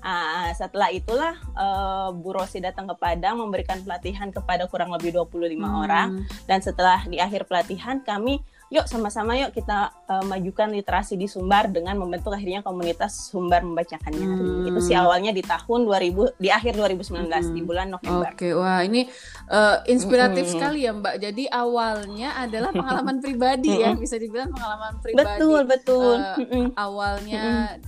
Ah, 0.01 0.55
setelah 0.55 0.89
itulah 0.89 1.35
eh, 1.35 2.09
Bu 2.15 2.31
Rosi 2.31 2.63
datang 2.63 2.87
ke 2.87 2.95
Padang 2.95 3.43
memberikan 3.43 3.83
pelatihan 3.83 4.31
kepada 4.31 4.67
kurang 4.67 4.95
lebih 4.95 5.11
25 5.13 5.67
Hmm. 5.67 5.83
orang 5.83 6.09
dan 6.45 6.63
setelah 6.63 7.03
di 7.05 7.19
akhir 7.19 7.45
pelatihan 7.45 7.99
kami 8.01 8.39
yuk 8.67 8.91
sama-sama 8.91 9.39
yuk 9.39 9.55
kita 9.55 9.95
eh, 10.11 10.25
majukan 10.27 10.67
literasi 10.71 11.15
di 11.15 11.31
Sumbar 11.31 11.71
dengan 11.71 11.95
membentuk 11.95 12.35
akhirnya 12.35 12.67
komunitas 12.67 13.31
Sumbar 13.31 13.63
membacakan 13.63 14.11
nyari. 14.11 14.43
Hmm. 14.43 14.69
Itu 14.75 14.81
sih 14.83 14.97
awalnya 14.99 15.31
di 15.31 15.43
tahun 15.43 15.87
2000 15.87 16.35
di 16.43 16.49
akhir 16.51 16.75
2019 16.75 17.55
di 17.55 17.63
Hmm. 17.63 17.69
bulan 17.69 17.87
November. 17.95 18.31
Oke, 18.35 18.51
wah 18.53 18.83
ini 18.83 19.07
eh, 19.47 19.77
inspiratif 19.87 20.51
Mm-mm. 20.51 20.55
sekali 20.59 20.79
ya 20.83 20.93
Mbak. 20.93 21.15
Jadi 21.23 21.45
awalnya 21.47 22.35
adalah 22.37 22.75
pengalaman 22.79 23.23
pribadi 23.23 23.71
ya, 23.83 23.95
Mm-mm. 23.95 24.03
bisa 24.03 24.19
dibilang 24.19 24.51
pengalaman 24.51 24.99
pribadi. 24.99 25.23
Betul, 25.39 25.61
betul. 25.65 26.17
Mm-mm. 26.43 26.65
Awalnya 26.75 27.43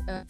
eh, 0.06 0.22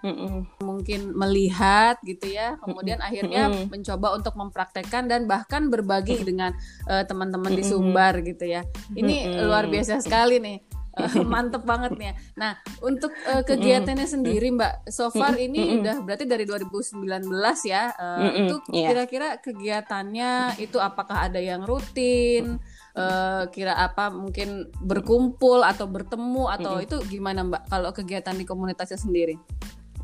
Mm-mm. 0.00 0.64
mungkin 0.64 1.12
melihat 1.12 2.00
gitu 2.00 2.32
ya, 2.32 2.56
kemudian 2.64 3.04
akhirnya 3.04 3.52
Mm-mm. 3.52 3.68
mencoba 3.68 4.16
untuk 4.16 4.32
mempraktekkan 4.32 5.06
dan 5.12 5.28
bahkan 5.28 5.68
berbagi 5.68 6.24
dengan 6.24 6.56
eh, 6.88 7.04
teman-teman 7.04 7.52
di 7.52 7.60
Mm-mm. 7.60 7.72
Sumbar 7.92 8.24
gitu 8.24 8.48
ya. 8.48 8.64
Ini 8.96 9.28
Mm-mm. 9.28 9.44
luar 9.44 9.68
biasa 9.68 10.00
sekali 10.00 10.40
nih. 10.40 10.58
Eh, 10.90 11.22
mantep 11.32 11.62
banget 11.62 11.94
nih. 12.00 12.16
Nah, 12.34 12.56
untuk 12.80 13.12
eh, 13.28 13.44
kegiatannya 13.44 14.08
sendiri 14.08 14.50
Mbak, 14.56 14.88
so 14.88 15.12
far 15.12 15.36
ini 15.36 15.60
Mm-mm. 15.60 15.80
udah 15.84 15.96
berarti 16.02 16.24
dari 16.24 16.44
2019 16.48 17.28
ya. 17.68 17.92
Mm-mm, 17.94 18.40
itu 18.48 18.54
iya. 18.72 18.88
kira-kira 18.90 19.28
kegiatannya 19.38 20.58
itu 20.58 20.80
apakah 20.80 21.30
ada 21.30 21.38
yang 21.38 21.62
rutin? 21.68 22.58
Eh, 22.90 23.44
kira 23.54 23.78
apa 23.78 24.10
mungkin 24.10 24.66
berkumpul 24.82 25.62
atau 25.62 25.86
bertemu 25.86 26.50
atau 26.50 26.82
Mm-mm. 26.82 26.86
itu 26.90 26.96
gimana 27.06 27.46
Mbak 27.46 27.62
kalau 27.70 27.90
kegiatan 27.94 28.34
di 28.34 28.42
komunitasnya 28.42 28.98
sendiri? 28.98 29.38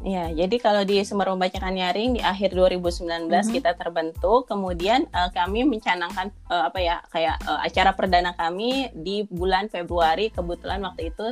Ya, 0.03 0.29
jadi 0.31 0.57
kalau 0.57 0.83
di 0.83 1.03
Sumber 1.03 1.29
Membacakan 1.29 1.73
Nyaring 1.73 2.15
di 2.15 2.23
akhir 2.23 2.53
2019 2.53 3.27
Mhm. 3.49 3.53
kita 3.53 3.75
terbentuk, 3.75 4.47
kemudian 4.47 5.03
eh, 5.05 5.31
kami 5.31 5.65
mencanangkan 5.65 6.31
eh, 6.47 6.63
apa 6.65 6.79
ya 6.79 6.97
kayak 7.09 7.37
eh, 7.41 7.61
acara 7.65 7.91
perdana 7.91 8.31
kami 8.33 8.93
di 8.93 9.25
bulan 9.25 9.67
Februari 9.67 10.29
kebetulan 10.29 10.79
waktu 10.81 11.11
itu 11.11 11.27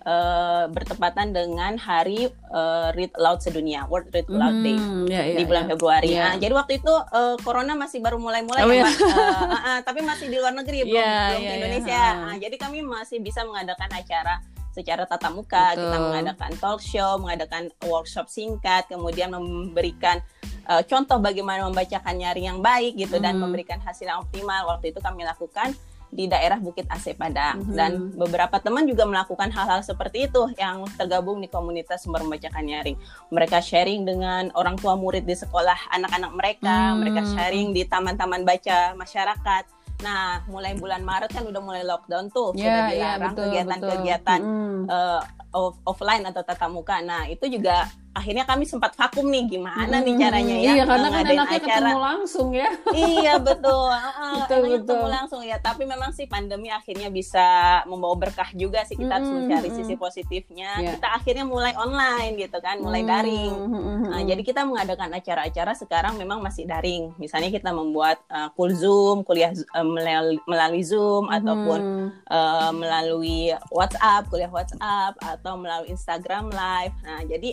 eh, 0.00 0.64
bertepatan 0.66 1.28
dengan 1.30 1.74
hari 1.74 2.24
eh, 2.30 2.88
Read 2.92 3.10
Aloud 3.14 3.40
sedunia, 3.40 3.84
World 3.84 4.08
Read 4.08 4.28
Aloud 4.28 4.62
Day 4.62 4.78
Hmm, 4.78 5.04
ya, 5.04 5.20
ya, 5.20 5.34
di 5.34 5.44
bulan 5.44 5.66
ya. 5.66 5.70
Februari. 5.74 6.06
Iya. 6.08 6.22
Nah, 6.22 6.34
jadi 6.38 6.52
waktu 6.54 6.72
itu 6.78 6.94
eh, 6.94 7.36
corona 7.40 7.74
masih 7.74 7.98
baru 7.98 8.16
mulai-mulai 8.16 8.62
Oh, 8.62 8.70
ya, 8.70 8.80
iya. 8.80 8.84
Mbak. 8.86 8.94
Eh, 9.10 9.26
ah, 9.50 9.60
ah, 9.66 9.78
tapi 9.82 10.00
masih 10.00 10.30
di 10.30 10.38
luar 10.38 10.54
negeri 10.54 10.84
belum 10.84 10.94
Iya, 10.94 11.10
belum 11.26 11.34
iya, 11.34 11.34
ke 11.34 11.42
iya. 11.42 11.58
Indonesia. 11.58 11.98
Ah. 11.98 12.14
Nah, 12.22 12.36
jadi 12.38 12.56
kami 12.56 12.78
masih 12.80 13.18
bisa 13.18 13.42
mengadakan 13.42 13.90
acara 13.90 14.34
secara 14.70 15.02
tatap 15.04 15.34
muka, 15.34 15.74
kita 15.74 15.90
Betul. 15.90 16.04
mengadakan 16.10 16.50
talk 16.58 16.80
show, 16.80 17.18
mengadakan 17.18 17.68
workshop 17.82 18.30
singkat, 18.30 18.86
kemudian 18.86 19.30
memberikan 19.30 20.22
eh, 20.70 20.86
contoh 20.86 21.18
bagaimana 21.18 21.66
membacakan 21.66 22.14
nyaring 22.14 22.46
yang 22.46 22.60
baik 22.62 22.94
gitu 22.94 23.18
dan 23.18 23.34
Hmm. 23.34 23.50
memberikan 23.50 23.82
hasil 23.82 24.06
yang 24.06 24.22
optimal. 24.22 24.70
Waktu 24.70 24.94
itu 24.94 25.02
kami 25.02 25.26
lakukan 25.26 25.74
di 26.10 26.26
daerah 26.26 26.58
Bukit 26.58 26.86
Aceh 26.90 27.14
Padang 27.14 27.62
Mhm. 27.62 27.74
dan 27.74 27.90
beberapa 28.14 28.58
teman 28.58 28.82
juga 28.82 29.06
melakukan 29.06 29.50
hal-hal 29.50 29.82
seperti 29.82 30.26
itu 30.26 30.42
yang 30.58 30.82
tergabung 30.94 31.38
di 31.38 31.46
komunitas 31.46 32.02
sumber 32.02 32.22
membacakan 32.22 32.66
nyaring. 32.66 32.94
Mereka 33.30 33.58
sharing 33.62 34.02
dengan 34.02 34.50
orang 34.54 34.74
tua 34.74 34.94
murid 34.94 35.22
di 35.22 35.34
sekolah 35.34 35.90
anak-anak 35.90 36.32
mereka, 36.34 36.94
Hmm. 36.94 36.98
mereka 37.02 37.20
sharing 37.26 37.70
di 37.70 37.82
taman-taman 37.82 38.42
baca 38.42 38.94
masyarakat. 38.94 39.64
Nah, 40.00 40.22
mulai 40.46 40.72
bulan 40.74 41.00
Maret 41.00 41.30
kan 41.30 41.44
udah 41.44 41.60
mulai 41.60 41.84
lockdown 41.84 42.28
tuh, 42.28 42.52
Ya, 42.52 42.60
sudah 42.60 42.72
ya, 42.72 42.88
dilarang 42.90 43.32
betul, 43.32 43.44
kegiatan-kegiatan 43.46 44.40
betul. 44.40 44.56
Mm. 44.56 44.80
eh, 44.88 45.20
off- 45.52 45.80
offline 45.84 46.24
atau 46.24 46.42
tatap 46.42 46.70
muka. 46.70 46.96
Nah, 47.00 47.26
itu 47.26 47.44
juga 47.46 47.84
akhirnya 48.10 48.42
kami 48.42 48.64
sempat 48.64 48.92
vakum 48.92 49.22
nih 49.24 49.46
gimana 49.48 49.96
nih 49.98 50.08
Mm, 50.10 50.20
caranya 50.20 50.56
ya 50.56 50.72
Iya, 50.72 50.82
karena 50.82 51.06
kan 51.06 51.14
ngadain 51.16 51.30
enaknya 51.32 51.46
acara. 51.56 51.66
ketemu 51.70 51.98
langsung 52.00 52.48
ya. 52.50 52.68
iya 52.92 53.34
betul, 53.38 53.86
Heeh, 53.88 54.34
Betul, 54.40 54.56
enaknya 54.56 54.70
betul. 54.72 54.80
ketemu 54.82 55.06
langsung 55.08 55.40
ya. 55.42 55.56
Tapi 55.58 55.82
memang 55.84 56.10
sih 56.10 56.26
pandemi 56.26 56.68
akhirnya 56.68 57.08
bisa 57.08 57.46
membawa 57.84 58.16
berkah 58.16 58.50
juga 58.52 58.82
sih 58.82 58.94
kita 58.94 59.12
harus 59.12 59.26
Mm-mm, 59.26 59.46
mencari 59.46 59.68
mm-mm. 59.68 59.78
sisi 59.78 59.94
positifnya. 59.94 60.70
Iya. 60.76 60.90
Kita 60.92 61.08
akhirnya 61.12 61.44
mulai 61.44 61.72
online 61.74 62.34
gitu 62.36 62.58
kan, 62.58 62.76
mulai 62.78 63.00
Hmm, 63.00 63.10
daring. 63.10 63.52
mm, 63.52 63.70
mm, 63.70 63.98
Nah, 64.04 64.20
mm. 64.20 64.26
jadi 64.26 64.42
kita 64.42 64.60
mengadakan 64.62 65.10
acara-acara 65.12 65.72
sekarang 65.74 66.14
memang 66.16 66.38
masih 66.40 66.64
daring. 66.64 67.14
Misalnya 67.16 67.48
kita 67.48 67.70
membuat 67.70 68.18
uh, 68.26 68.50
cool 68.50 68.72
Zoom, 68.72 69.22
kuliah 69.22 69.50
uh, 69.70 69.86
melalui, 69.86 70.42
melalui 70.44 70.82
Zoom 70.82 71.28
ataupun 71.28 71.78
Mhm. 71.80 72.06
uh, 72.26 72.72
melalui 72.72 73.40
WhatsApp, 73.68 74.26
kuliah 74.26 74.48
WhatsApp 74.48 75.14
atau 75.16 75.54
melalui 75.54 75.90
Instagram 75.90 76.50
Live. 76.50 76.94
Nah, 77.00 77.20
jadi 77.22 77.50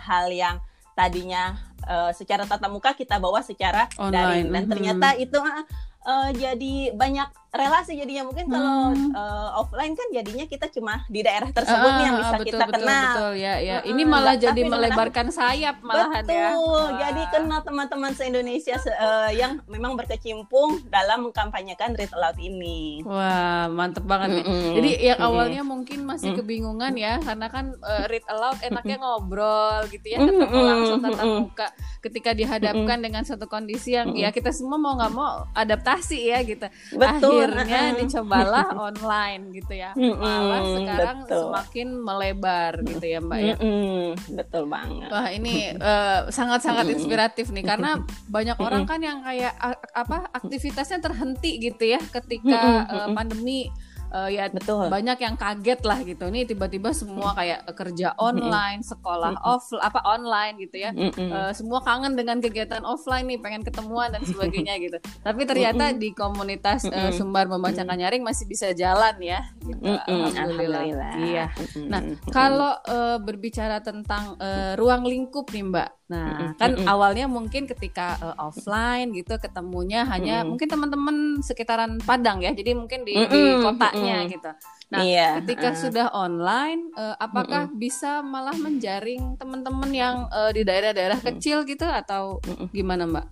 hal-hal 0.00 0.32
yang 0.32 0.56
tadinya 0.96 1.56
uh, 1.84 2.10
secara 2.12 2.44
tatap 2.44 2.72
muka 2.72 2.92
kita 2.96 3.20
bawa 3.20 3.40
secara 3.44 3.88
Online, 4.00 4.12
daring. 4.12 4.46
Dan 4.52 4.62
ternyata 4.68 5.08
itu 5.16 5.38
uh, 5.38 5.64
uh, 6.04 6.28
jadi 6.32 6.92
banyak 6.96 7.28
relasi 7.50 7.92
jadinya 7.94 8.22
mungkin 8.22 8.46
kalau 8.46 8.68
Hmm. 8.90 9.10
uh, 9.10 9.50
offline 9.56 9.92
kan 9.92 10.06
jadinya 10.08 10.44
kita 10.44 10.66
cuma 10.68 11.02
di 11.06 11.20
daerah 11.20 11.48
tersebut 11.48 11.90
nih 11.92 12.04
yang 12.04 12.14
Ah, 12.14 12.20
bisa 12.20 12.36
betul, 12.36 12.46
kita 12.48 12.64
betul, 12.64 12.74
kenal. 12.78 13.10
Betul, 13.10 13.32
ya, 13.36 13.54
ya. 13.58 13.76
Mm-mm, 13.76 13.90
Ini 13.90 14.02
malah 14.04 14.34
jadi 14.34 14.50
tapi 14.52 14.60
dengan 14.62 14.74
melebarkan 14.78 15.26
sayap 15.28 15.76
malahan 15.80 16.22
Betul. 16.22 16.36
ya. 16.36 16.50
Wah. 16.54 16.88
Jadi 16.96 17.22
kenal 17.28 17.60
teman-teman 17.60 18.12
se-Indonesia 18.12 18.76
se- 18.76 18.94
eh, 18.94 19.30
yang 19.36 19.58
memang 19.66 19.92
berkecimpung 19.94 20.70
dalam 20.86 21.18
mengkampanyekan 21.24 21.90
Read 21.92 22.12
Aloud 22.12 22.38
ini. 22.38 23.02
Wah, 23.02 23.66
mantep 23.68 24.04
banget 24.04 24.28
nih. 24.32 24.44
Mm-mm. 24.44 24.70
Jadi 24.72 24.90
yang 25.02 25.18
Mm-mm. 25.18 25.28
awalnya 25.28 25.62
mungkin 25.62 25.98
masih 26.04 26.30
Mm. 26.30 26.36
kebingungan 26.38 26.92
ya, 26.94 27.18
karena 27.18 27.46
kan 27.48 27.64
eh, 27.74 28.04
read 28.06 28.26
aloud 28.26 28.58
enaknya 28.60 28.96
ngobrol 28.96 29.50
gitu 29.88 30.06
ya, 30.06 30.18
ketemu 30.20 30.58
langsung 30.60 30.98
tatap 31.00 31.26
muka. 31.26 31.66
Ketika 32.00 32.30
dihadapkan 32.30 32.98
dengan 32.98 33.22
satu 33.22 33.44
kondisi 33.44 33.92
yang 33.92 34.14
ya 34.14 34.30
kita 34.30 34.50
semua 34.50 34.76
mau 34.76 34.94
nggak 34.94 35.12
mau 35.12 35.50
adaptasi 35.52 36.20
ya 36.26 36.38
gitu. 36.42 36.66
Betul. 36.92 37.02
Akhirnya 37.02 37.39
uh-uh. 37.48 37.96
dicobalah 37.96 38.68
online 38.92 39.42
gitu 39.56 39.72
ya. 39.72 39.96
Mm-mm, 39.96 40.20
Malah 40.20 40.62
sekarang 40.76 41.18
betul. 41.24 41.40
semakin 41.48 41.88
melebar 41.96 42.72
gitu 42.84 43.04
ya 43.08 43.18
Mbak 43.24 43.40
ya. 43.40 43.56
Mm-mm, 43.56 44.04
betul 44.36 44.62
banget. 44.68 45.08
Wah 45.08 45.28
ini 45.32 45.54
eh, 45.72 46.20
sangat-sangat 46.28 46.84
Mm-mm. 46.84 46.96
inspiratif 47.00 47.46
nih 47.48 47.64
karena 47.64 48.02
banyak 48.28 48.58
orang 48.60 48.84
kan 48.84 49.00
yang 49.00 49.24
kayak 49.24 49.54
apa 49.96 50.28
aktivitasnya 50.36 51.00
terhenti 51.00 51.56
gitu 51.62 51.96
ya 51.96 52.00
ketika 52.12 52.84
mm-mm. 52.84 53.16
pandemi 53.16 53.72
Eh, 54.10 54.28
ya 54.34 54.50
Betul. 54.50 54.90
banyak 54.90 55.18
yang 55.22 55.38
kaget 55.38 55.80
lah 55.86 56.02
gitu 56.02 56.26
ini 56.26 56.42
tiba-tiba 56.42 56.90
semua 56.90 57.30
kayak 57.32 57.62
eh, 57.62 57.76
kerja 57.78 58.18
online 58.18 58.82
sekolah 58.82 59.38
off 59.46 59.70
apa 59.78 60.02
online 60.02 60.58
gitu 60.58 60.82
ya. 60.82 60.90
Eh, 60.90 61.50
semua 61.54 61.78
kangen 61.80 62.18
dengan 62.18 62.42
kegiatan 62.42 62.82
offline 62.82 63.30
nih 63.30 63.38
pengen 63.38 63.62
ketemuan 63.62 64.10
dan 64.10 64.26
sebagainya 64.26 64.74
gitu 64.84 64.98
tapi 65.22 65.46
ternyata 65.46 65.94
di 65.94 66.10
komunitas 66.10 66.90
eh, 66.90 66.90
Mm-mm. 66.90 67.14
sumbar 67.14 67.46
membacakan 67.46 67.94
nyaring 67.94 68.26
masih 68.26 68.50
bisa 68.50 68.74
jalan 68.74 69.14
ya 69.22 69.46
gitu. 69.62 69.78
Alhamdulillah. 69.86 70.82
Alhamdulillah. 70.82 71.12
iya. 71.22 71.44
Nah, 71.86 72.00
Kalau 72.30 72.72
eh, 72.82 73.18
berbicara 73.22 73.78
tentang 73.78 74.34
eh, 74.42 74.74
ruang 74.74 75.06
lingkup 75.06 75.50
nih 75.54 75.62
Mbak, 75.70 75.88
nah 76.10 76.58
kan 76.58 76.74
awalnya 76.90 77.30
mungkin 77.30 77.70
ketika 77.70 78.18
eh, 78.18 78.36
offline 78.42 79.14
gitu 79.14 79.38
ketemunya 79.38 80.02
hanya 80.10 80.42
Mm-mm. 80.42 80.58
mungkin 80.58 80.66
teman-teman 80.66 81.16
sekitaran 81.38 82.02
Padang 82.02 82.42
ya, 82.42 82.50
jadi 82.50 82.74
mungkin 82.74 83.06
di, 83.06 83.14
di 83.14 83.40
Mm-mm, 83.40 83.62
kotanya 83.62 84.26
mm-mm. 84.26 84.32
gitu. 84.34 84.50
Nah, 84.90 85.06
iya. 85.06 85.38
ketika 85.38 85.70
uh, 85.70 85.78
sudah 85.78 86.06
online, 86.10 86.90
eh, 86.98 87.14
apakah 87.22 87.70
bisa 87.70 88.18
malah 88.26 88.58
menjaring 88.58 89.38
teman-teman 89.38 89.90
yang 89.94 90.16
eh, 90.26 90.50
di 90.50 90.66
daerah-daerah 90.66 91.22
kecil 91.22 91.62
gitu 91.62 91.86
atau 91.86 92.42
Mm-mm. 92.42 92.66
gimana 92.74 93.06
Mbak? 93.06 93.26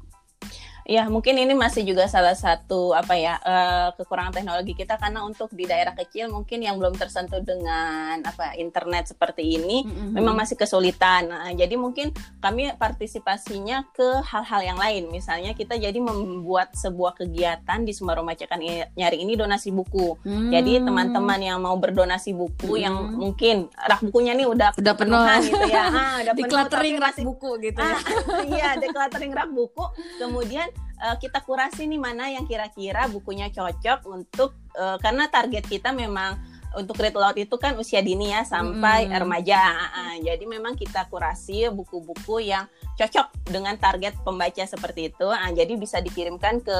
Ya 0.88 1.04
mungkin 1.04 1.36
ini 1.36 1.52
masih 1.52 1.84
juga 1.84 2.08
salah 2.08 2.32
satu 2.32 2.96
apa 2.96 3.12
ya 3.12 3.36
eh, 3.36 3.88
kekurangan 3.92 4.32
teknologi 4.32 4.72
kita 4.72 4.96
karena 4.96 5.20
untuk 5.20 5.52
di 5.52 5.68
daerah 5.68 5.92
kecil 5.92 6.32
mungkin 6.32 6.64
yang 6.64 6.80
belum 6.80 6.96
tersentuh 6.96 7.44
dengan 7.44 8.16
apa 8.24 8.56
internet 8.56 9.12
seperti 9.12 9.60
ini 9.60 9.84
Mm-mm. 9.84 10.16
memang 10.16 10.32
masih 10.32 10.56
kesulitan. 10.56 11.28
Nah, 11.28 11.52
jadi 11.52 11.76
mungkin 11.76 12.08
kami 12.40 12.72
partisipasinya 12.80 13.84
ke 13.92 14.24
hal-hal 14.24 14.64
yang 14.64 14.78
lain. 14.80 15.12
Misalnya 15.12 15.52
kita 15.52 15.76
jadi 15.76 16.00
membuat 16.00 16.72
sebuah 16.72 17.20
kegiatan 17.20 17.84
di 17.84 17.92
Sumber 17.92 18.24
Macakan 18.24 18.56
Nyari 18.96 19.20
ini 19.20 19.36
donasi 19.36 19.68
buku. 19.68 20.16
Hmm. 20.24 20.48
Jadi 20.48 20.80
teman-teman 20.80 21.36
yang 21.36 21.60
mau 21.60 21.76
berdonasi 21.76 22.32
buku 22.32 22.80
Hmm. 22.80 22.80
yang 22.80 22.96
mungkin 23.12 23.56
rak 23.76 24.00
bukunya 24.00 24.32
nih 24.32 24.48
udah 24.48 24.72
Udah 24.72 24.94
penuh. 24.96 25.20
gitu 25.44 25.66
ya. 25.68 25.84
Ah, 25.98 26.16
udah 26.24 26.32
penuh, 26.32 26.64
tapi 26.64 26.96
rak 26.96 27.16
buku 27.20 27.50
gitu 27.60 27.76
ya. 27.76 27.92
Ah, 27.92 28.00
iya, 28.56 28.68
decluttering 28.80 29.36
rak 29.36 29.50
buku. 29.52 29.84
Kemudian 30.16 30.68
uh, 31.02 31.16
kita 31.16 31.42
kurasi 31.42 31.86
nih 31.86 32.00
mana 32.00 32.30
yang 32.30 32.44
kira-kira 32.44 33.06
bukunya 33.10 33.48
cocok 33.50 34.06
untuk 34.06 34.54
uh, 34.74 34.98
karena 34.98 35.30
target 35.30 35.64
kita 35.66 35.94
memang 35.94 36.38
untuk 36.76 37.00
read 37.00 37.16
aloud 37.16 37.38
itu 37.38 37.56
kan 37.56 37.72
usia 37.80 38.04
dini 38.04 38.34
ya 38.34 38.44
sampai 38.44 39.08
hmm. 39.08 39.16
remaja. 39.16 39.62
Uh, 39.94 40.16
jadi 40.20 40.44
memang 40.44 40.76
kita 40.76 41.08
kurasi 41.08 41.66
buku-buku 41.72 42.44
yang 42.44 42.68
cocok 42.98 43.32
dengan 43.48 43.78
target 43.80 44.18
pembaca 44.20 44.64
seperti 44.66 45.08
itu. 45.14 45.26
Uh, 45.26 45.50
jadi 45.56 45.72
bisa 45.80 46.04
dikirimkan 46.04 46.60
ke 46.60 46.78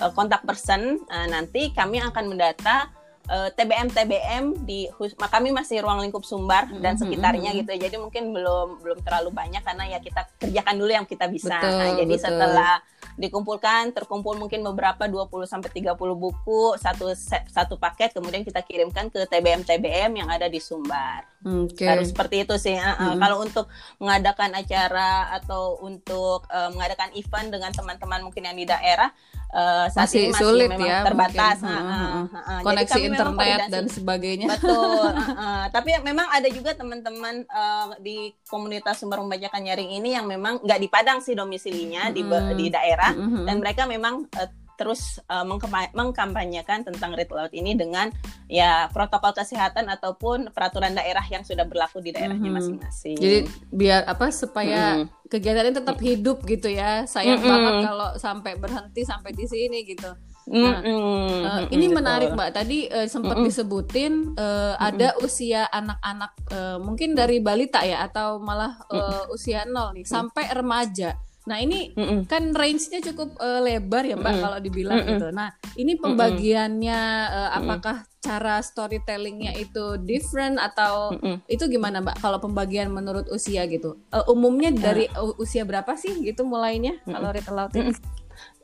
uh, 0.00 0.10
kontak 0.16 0.42
person. 0.48 1.02
Uh, 1.12 1.28
nanti 1.28 1.74
kami 1.76 2.00
akan 2.00 2.32
mendata 2.32 2.88
TBM 3.28 3.92
TBM 3.92 4.64
di 4.64 4.88
kami 5.20 5.52
masih 5.52 5.84
ruang 5.84 6.00
lingkup 6.00 6.24
Sumbar 6.24 6.64
dan 6.80 6.96
sekitarnya 6.96 7.52
gitu. 7.60 7.76
Jadi 7.76 8.00
mungkin 8.00 8.32
belum 8.32 8.80
belum 8.80 9.04
terlalu 9.04 9.36
banyak 9.36 9.60
karena 9.60 9.84
ya 9.84 10.00
kita 10.00 10.24
kerjakan 10.40 10.80
dulu 10.80 10.88
yang 10.96 11.04
kita 11.04 11.28
bisa. 11.28 11.60
Betul, 11.60 11.76
nah, 11.76 11.92
jadi 11.92 12.14
betul. 12.16 12.24
setelah 12.24 12.72
dikumpulkan 13.18 13.90
terkumpul 13.90 14.38
mungkin 14.38 14.62
beberapa 14.62 15.10
20 15.10 15.26
sampai 15.44 15.70
30 15.74 15.92
buku 15.98 16.78
satu 16.78 17.10
set, 17.18 17.50
satu 17.50 17.74
paket 17.74 18.14
kemudian 18.14 18.46
kita 18.46 18.62
kirimkan 18.62 19.10
ke 19.10 19.26
TBM 19.26 19.66
TBM 19.66 20.22
yang 20.22 20.30
ada 20.30 20.46
di 20.46 20.62
Sumbar. 20.62 21.26
Okay. 21.42 21.90
Harus 21.90 22.14
seperti 22.14 22.46
itu 22.46 22.54
sih. 22.56 22.78
Uh, 22.78 22.94
-hmm. 22.94 23.18
Kalau 23.18 23.36
untuk 23.42 23.66
mengadakan 23.98 24.54
acara 24.54 25.34
atau 25.34 25.82
untuk 25.82 26.46
uh, 26.46 26.70
mengadakan 26.70 27.10
event 27.18 27.50
dengan 27.50 27.74
teman-teman 27.74 28.22
mungkin 28.22 28.46
yang 28.46 28.56
di 28.56 28.66
daerah 28.66 29.10
uh, 29.52 29.86
saat 29.88 30.08
masih, 30.08 30.20
ini 30.20 30.32
masih 30.34 30.44
sulit 30.44 30.68
memang 30.70 30.88
ya, 30.88 30.98
terbatas. 31.04 31.56
Uh, 31.62 31.68
uh, 31.68 31.78
uh, 31.78 32.36
uh, 32.36 32.60
Koneksi 32.64 33.00
internet 33.04 33.60
dan 33.72 33.84
sebagainya. 33.88 34.48
Betul. 34.56 35.12
uh, 35.16 35.30
uh, 35.32 35.64
tapi 35.72 35.90
memang 36.04 36.26
ada 36.28 36.48
juga 36.52 36.76
teman-teman 36.76 37.44
uh, 37.48 37.96
di 38.00 38.32
komunitas 38.48 39.00
sumber 39.00 39.20
membacakan 39.20 39.64
nyaring 39.64 39.96
ini 39.96 40.16
yang 40.16 40.26
memang 40.28 40.60
nggak 40.62 40.80
di 40.80 40.88
Padang 40.88 41.18
sih 41.20 41.36
domisilinya 41.36 42.10
hmm. 42.10 42.14
di 42.14 42.22
di 42.56 42.66
daerah 42.72 43.12
hmm. 43.12 43.44
dan 43.44 43.56
mereka 43.60 43.84
memang 43.84 44.24
uh, 44.36 44.50
terus 44.78 45.18
uh, 45.26 45.42
mengkampanyekan 45.90 46.86
tentang 46.86 47.18
read 47.18 47.26
aloud 47.34 47.50
ini 47.50 47.74
dengan 47.74 48.14
ya 48.46 48.86
protokol 48.94 49.34
kesehatan 49.34 49.90
ataupun 49.90 50.54
peraturan 50.54 50.94
daerah 50.94 51.26
yang 51.26 51.42
sudah 51.42 51.66
berlaku 51.66 51.98
di 51.98 52.14
daerahnya 52.14 52.38
mm-hmm. 52.38 52.54
masing-masing. 52.62 53.18
Jadi 53.18 53.38
biar 53.74 54.06
apa 54.06 54.30
supaya 54.30 55.02
mm-hmm. 55.02 55.26
kegiatan 55.26 55.66
ini 55.66 55.74
tetap 55.74 55.98
hidup 55.98 56.46
gitu 56.46 56.70
ya. 56.70 57.02
Sayang 57.10 57.42
mm-hmm. 57.42 57.50
banget 57.50 57.74
kalau 57.90 58.08
sampai 58.14 58.52
berhenti 58.54 59.02
sampai 59.02 59.34
di 59.34 59.44
sini 59.50 59.82
gitu. 59.82 60.14
Nah, 60.48 60.80
mm-hmm. 60.80 61.44
uh, 61.44 61.62
ini 61.74 61.86
Betul. 61.90 61.96
menarik 61.98 62.30
Mbak. 62.32 62.50
Tadi 62.54 62.78
uh, 62.88 63.06
sempat 63.10 63.36
mm-hmm. 63.36 63.48
disebutin 63.50 64.12
uh, 64.38 64.78
ada 64.78 65.12
usia 65.20 65.66
anak-anak 65.68 66.32
uh, 66.54 66.78
mungkin 66.80 67.12
dari 67.18 67.42
balita 67.42 67.82
ya 67.84 68.06
atau 68.06 68.40
malah 68.40 68.78
uh, 68.88 69.26
usia 69.34 69.66
nol 69.66 69.92
nih 69.92 70.06
sampai 70.06 70.48
remaja. 70.54 71.18
Nah 71.48 71.58
ini 71.64 71.96
mm 71.96 72.04
-mm. 72.04 72.20
kan 72.28 72.52
range-nya 72.52 73.00
cukup 73.00 73.40
uh, 73.40 73.64
lebar 73.64 74.04
ya 74.04 74.20
mbak 74.20 74.28
mm 74.28 74.36
-mm. 74.36 74.44
kalau 74.44 74.58
dibilang 74.60 74.98
mm 75.00 75.04
-mm. 75.08 75.12
gitu. 75.16 75.26
Nah 75.32 75.48
ini 75.80 75.92
pembagiannya 75.96 77.00
uh, 77.32 77.50
apakah 77.56 78.04
cara 78.20 78.60
storytellingnya 78.60 79.56
itu 79.56 79.96
different 80.04 80.60
atau 80.60 81.16
mm 81.16 81.24
-mm. 81.24 81.36
itu 81.48 81.64
gimana 81.72 82.04
mbak? 82.04 82.20
Kalau 82.20 82.36
pembagian 82.36 82.92
menurut 82.92 83.24
usia 83.32 83.64
gitu, 83.64 83.96
uh, 84.12 84.28
umumnya 84.28 84.68
dari 84.68 85.08
uh. 85.16 85.32
usia 85.40 85.64
berapa 85.64 85.96
sih 85.96 86.20
gitu 86.20 86.44
mulainya 86.44 87.00
mm 87.00 87.08
-mm. 87.08 87.12
kalau 87.16 87.28
read 87.32 87.48
aloud 87.48 87.72
ini? 87.72 87.92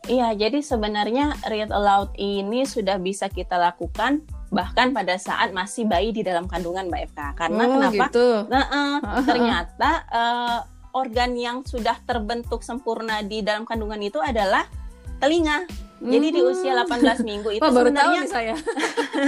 Iya, 0.04 0.36
jadi 0.36 0.60
sebenarnya 0.60 1.32
read 1.48 1.72
aloud 1.72 2.12
ini 2.20 2.68
sudah 2.68 3.00
bisa 3.00 3.32
kita 3.32 3.56
lakukan 3.56 4.20
bahkan 4.52 4.94
pada 4.94 5.18
saat 5.18 5.50
masih 5.50 5.88
bayi 5.88 6.14
di 6.14 6.22
dalam 6.22 6.46
kandungan 6.46 6.86
Mbak 6.86 7.02
Eka. 7.10 7.28
Karena 7.34 7.62
oh, 7.64 7.70
kenapa? 7.74 8.04
Gitu. 8.06 8.28
Nah, 8.46 8.64
uh, 8.68 8.98
ternyata 9.28 9.90
uh, 10.12 10.58
organ 10.94 11.34
yang 11.34 11.66
sudah 11.66 11.98
terbentuk 12.06 12.62
sempurna 12.62 13.20
di 13.20 13.42
dalam 13.42 13.66
kandungan 13.66 14.00
itu 14.00 14.22
adalah 14.22 14.64
telinga. 15.18 15.66
Jadi 16.04 16.36
di 16.36 16.40
usia 16.44 16.76
18 16.84 17.00
hmm. 17.00 17.24
minggu 17.24 17.48
itu 17.56 17.64
oh, 17.64 17.72
sebenarnya 17.72 18.28
saya. 18.28 18.54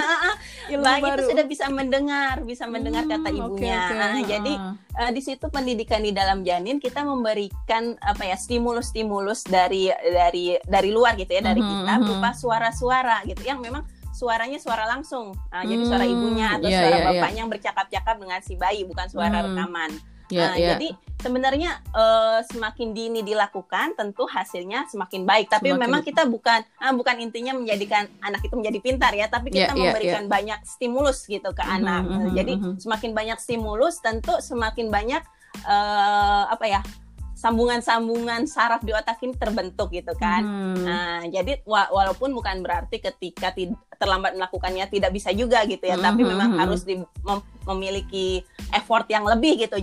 bayi 0.85 1.09
itu 1.09 1.23
sudah 1.33 1.47
bisa 1.47 1.67
mendengar, 1.73 2.43
bisa 2.45 2.69
mendengar 2.69 3.07
hmm, 3.07 3.13
kata 3.17 3.29
ibunya. 3.33 3.81
Okay, 3.87 3.95
okay. 3.95 3.97
Nah, 3.97 4.21
jadi 4.27 4.55
uh, 4.99 5.11
di 5.15 5.21
situ 5.25 5.47
pendidikan 5.49 6.05
di 6.05 6.13
dalam 6.13 6.45
janin 6.45 6.77
kita 6.77 7.07
memberikan 7.07 7.97
apa 8.03 8.29
ya 8.29 8.37
stimulus-stimulus 8.37 9.47
dari 9.47 9.89
dari 9.89 10.59
dari 10.69 10.91
luar 10.93 11.17
gitu 11.17 11.33
ya 11.33 11.43
dari 11.49 11.65
hmm, 11.65 11.71
kita 11.81 11.93
hmm. 11.97 12.03
berupa 12.03 12.31
suara-suara 12.37 13.25
gitu 13.25 13.41
yang 13.47 13.63
memang 13.63 13.87
suaranya 14.13 14.59
suara 14.61 14.85
langsung. 14.85 15.33
Nah, 15.53 15.63
hmm, 15.65 15.71
jadi 15.71 15.83
suara 15.87 16.05
ibunya 16.05 16.47
atau 16.61 16.69
yeah, 16.69 16.81
suara 16.83 16.89
yeah, 16.93 17.01
iya. 17.01 17.09
bapaknya 17.09 17.29
yeah. 17.31 17.41
yang 17.41 17.49
bercakap-cakap 17.49 18.15
dengan 18.21 18.41
si 18.45 18.55
bayi 18.57 18.83
bukan 18.85 19.07
suara 19.09 19.39
hmm. 19.41 19.47
rekaman. 19.55 19.91
Yeah, 20.29 20.51
nah, 20.51 20.57
yeah. 20.59 20.71
Jadi 20.77 20.89
sebenarnya 21.21 21.81
uh, 21.93 22.41
semakin 22.45 22.93
dini 22.93 23.21
dilakukan, 23.25 23.97
tentu 23.97 24.29
hasilnya 24.29 24.87
semakin 24.89 25.25
baik. 25.25 25.49
Tapi 25.49 25.73
semakin... 25.73 25.83
memang 25.83 26.01
kita 26.05 26.29
bukan 26.29 26.61
uh, 26.83 26.95
bukan 26.95 27.17
intinya 27.23 27.57
menjadikan 27.57 28.07
anak 28.21 28.45
itu 28.45 28.55
menjadi 28.55 28.79
pintar 28.83 29.13
ya, 29.17 29.27
tapi 29.27 29.51
kita 29.51 29.73
yeah, 29.73 29.77
yeah, 29.77 29.85
memberikan 29.91 30.25
yeah. 30.27 30.33
banyak 30.33 30.61
stimulus 30.69 31.25
gitu 31.25 31.51
ke 31.53 31.63
mm-hmm, 31.63 31.77
anak. 31.83 32.03
Mm-hmm, 32.05 32.35
jadi 32.37 32.53
mm-hmm. 32.57 32.75
semakin 32.83 33.11
banyak 33.17 33.39
stimulus, 33.41 33.95
tentu 34.05 34.35
semakin 34.39 34.87
banyak 34.93 35.23
uh, 35.65 36.45
apa 36.53 36.67
ya 36.69 36.81
sambungan-sambungan 37.37 38.49
saraf 38.49 38.81
di 38.81 38.97
otak 38.97 39.21
ini 39.21 39.37
terbentuk 39.37 39.93
gitu 39.93 40.17
kan. 40.17 40.41
Hmm. 40.41 40.81
Nah, 40.81 41.21
jadi 41.29 41.61
wa 41.69 41.85
walaupun 41.93 42.33
bukan 42.33 42.65
berarti 42.65 42.97
ketika 42.97 43.53
terlambat 44.01 44.41
melakukannya 44.41 44.89
tidak 44.89 45.13
bisa 45.13 45.37
juga 45.37 45.61
gitu 45.69 45.85
ya, 45.85 46.01
hmm. 46.01 46.05
tapi 46.05 46.23
memang 46.25 46.57
hmm. 46.57 46.61
harus 46.65 46.89
di 46.89 46.97
mem 46.97 47.39
memiliki 47.69 48.41
effort 48.73 49.05
yang 49.13 49.29
lebih 49.29 49.69
gitu 49.69 49.77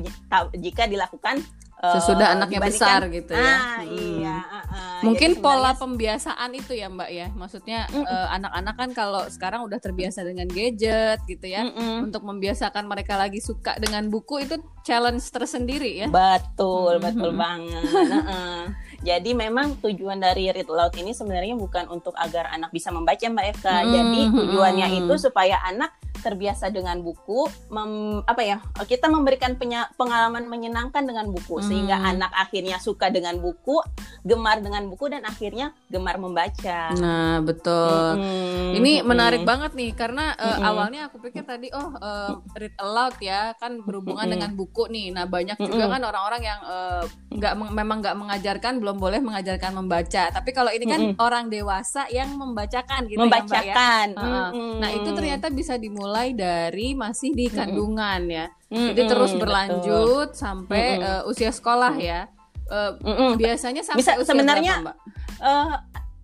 jika 0.57 0.89
dilakukan 0.89 1.43
sesudah 1.83 2.31
uh, 2.31 2.33
anaknya 2.39 2.59
besar 2.63 3.11
gitu 3.11 3.35
ya. 3.35 3.43
Ah, 3.43 3.83
hmm. 3.83 3.91
iya. 3.91 4.37
Uh, 4.39 4.55
uh, 4.55 4.99
Mungkin 5.03 5.43
pola 5.43 5.75
pembiasaan 5.75 6.55
itu 6.55 6.71
ya 6.71 6.87
Mbak 6.87 7.09
ya. 7.11 7.27
Maksudnya 7.35 7.91
mm 7.91 8.05
uh, 8.07 8.27
anak-anak 8.39 8.75
kan 8.79 8.89
kalau 8.95 9.23
sekarang 9.27 9.67
udah 9.67 9.79
terbiasa 9.83 10.23
dengan 10.23 10.47
gadget 10.47 11.19
gitu 11.27 11.43
ya. 11.43 11.67
Mm 11.67 11.75
-mm. 11.75 11.97
Untuk 12.07 12.23
membiasakan 12.23 12.87
mereka 12.87 13.19
lagi 13.19 13.43
suka 13.43 13.75
dengan 13.83 14.07
buku 14.07 14.47
itu 14.47 14.55
challenge 14.87 15.27
tersendiri 15.27 16.03
ya. 16.03 16.07
Betul, 16.07 16.97
mm 16.97 16.99
-hmm. 17.03 17.07
betul 17.11 17.31
banget. 17.43 17.83
uh, 18.31 18.63
Jadi 19.03 19.35
memang 19.35 19.77
tujuan 19.83 20.17
dari 20.17 20.47
read 20.49 20.67
aloud 20.71 20.95
ini 20.95 21.11
sebenarnya 21.11 21.59
bukan 21.59 21.91
untuk 21.91 22.15
agar 22.15 22.49
anak 22.55 22.71
bisa 22.71 22.89
membaca 22.89 23.19
Mbak. 23.19 23.45
Mm 23.51 23.59
-hmm. 23.59 23.91
Jadi 23.91 24.21
tujuannya 24.31 24.87
itu 25.03 25.13
supaya 25.19 25.59
anak 25.67 25.91
terbiasa 26.23 26.71
dengan 26.71 27.03
buku, 27.03 27.43
mem, 27.67 28.23
apa 28.23 28.41
ya? 28.41 28.57
Kita 28.87 29.11
memberikan 29.11 29.59
penya, 29.59 29.91
pengalaman 29.99 30.47
menyenangkan 30.47 31.03
dengan 31.03 31.27
buku 31.27 31.59
hmm. 31.59 31.67
sehingga 31.67 31.99
anak 31.99 32.31
akhirnya 32.31 32.79
suka 32.79 33.11
dengan 33.11 33.43
buku, 33.43 33.83
gemar 34.23 34.63
dengan 34.63 34.87
buku 34.87 35.11
dan 35.11 35.27
akhirnya 35.27 35.75
gemar 35.91 36.15
membaca. 36.15 36.95
Nah, 36.95 37.43
betul. 37.43 38.23
Hmm. 38.23 38.71
Ini 38.79 39.03
menarik 39.03 39.43
hmm. 39.43 39.51
banget 39.51 39.71
nih 39.75 39.91
karena 39.91 40.31
uh, 40.39 40.55
hmm. 40.55 40.63
awalnya 40.63 41.01
aku 41.11 41.19
pikir 41.19 41.43
tadi 41.43 41.67
oh 41.75 41.91
uh, 41.99 42.39
read 42.55 42.73
aloud 42.79 43.19
ya 43.19 43.51
kan 43.59 43.83
berhubungan 43.83 44.23
hmm. 44.23 44.33
dengan 44.39 44.51
buku 44.55 44.87
nih. 44.87 45.11
Nah, 45.11 45.27
banyak 45.27 45.59
juga 45.59 45.91
kan 45.91 46.01
orang-orang 46.07 46.41
yang 46.47 46.59
uh, 46.63 47.03
nggak 47.35 47.53
memang 47.59 47.99
nggak 47.99 48.15
mengajarkan 48.15 48.79
belum 48.79 48.92
boleh 48.97 49.19
mengajarkan 49.21 49.71
membaca. 49.77 50.29
Tapi 50.33 50.49
kalau 50.51 50.71
ini 50.73 50.85
kan 50.85 51.01
orang 51.21 51.49
dewasa 51.49 52.09
yang 52.09 52.33
membacakan 52.35 53.05
gitu 53.07 53.21
membacakan. 53.21 54.05
ya, 54.11 54.17
Mbak 54.17 54.25
ya. 54.25 54.45
Uh, 54.53 54.79
Nah, 54.81 54.89
itu 54.91 55.09
ternyata 55.15 55.47
bisa 55.53 55.77
dimulai 55.77 56.33
dari 56.35 56.97
masih 56.97 57.31
di 57.31 57.47
kandungan 57.47 58.25
mm 58.25 58.29
-mm. 58.29 58.37
ya. 58.37 58.45
Mm 58.49 58.75
-mm, 58.75 58.87
Jadi 58.91 59.01
terus 59.05 59.31
berlanjut 59.37 60.29
betul. 60.33 60.41
sampai 60.41 60.85
mm 60.97 61.01
-mm. 61.01 61.09
Uh, 61.23 61.31
usia 61.31 61.51
sekolah 61.53 61.93
ya. 61.95 62.27
Uh, 62.67 62.91
mm 62.99 63.13
-mm. 63.13 63.31
Biasanya 63.37 63.81
sampai 63.85 64.01
Bisa, 64.01 64.11
usia 64.17 64.29
sebenarnya 64.33 64.73
berapa, 64.81 64.85
Mbak? 64.89 64.97
Uh, 65.43 65.73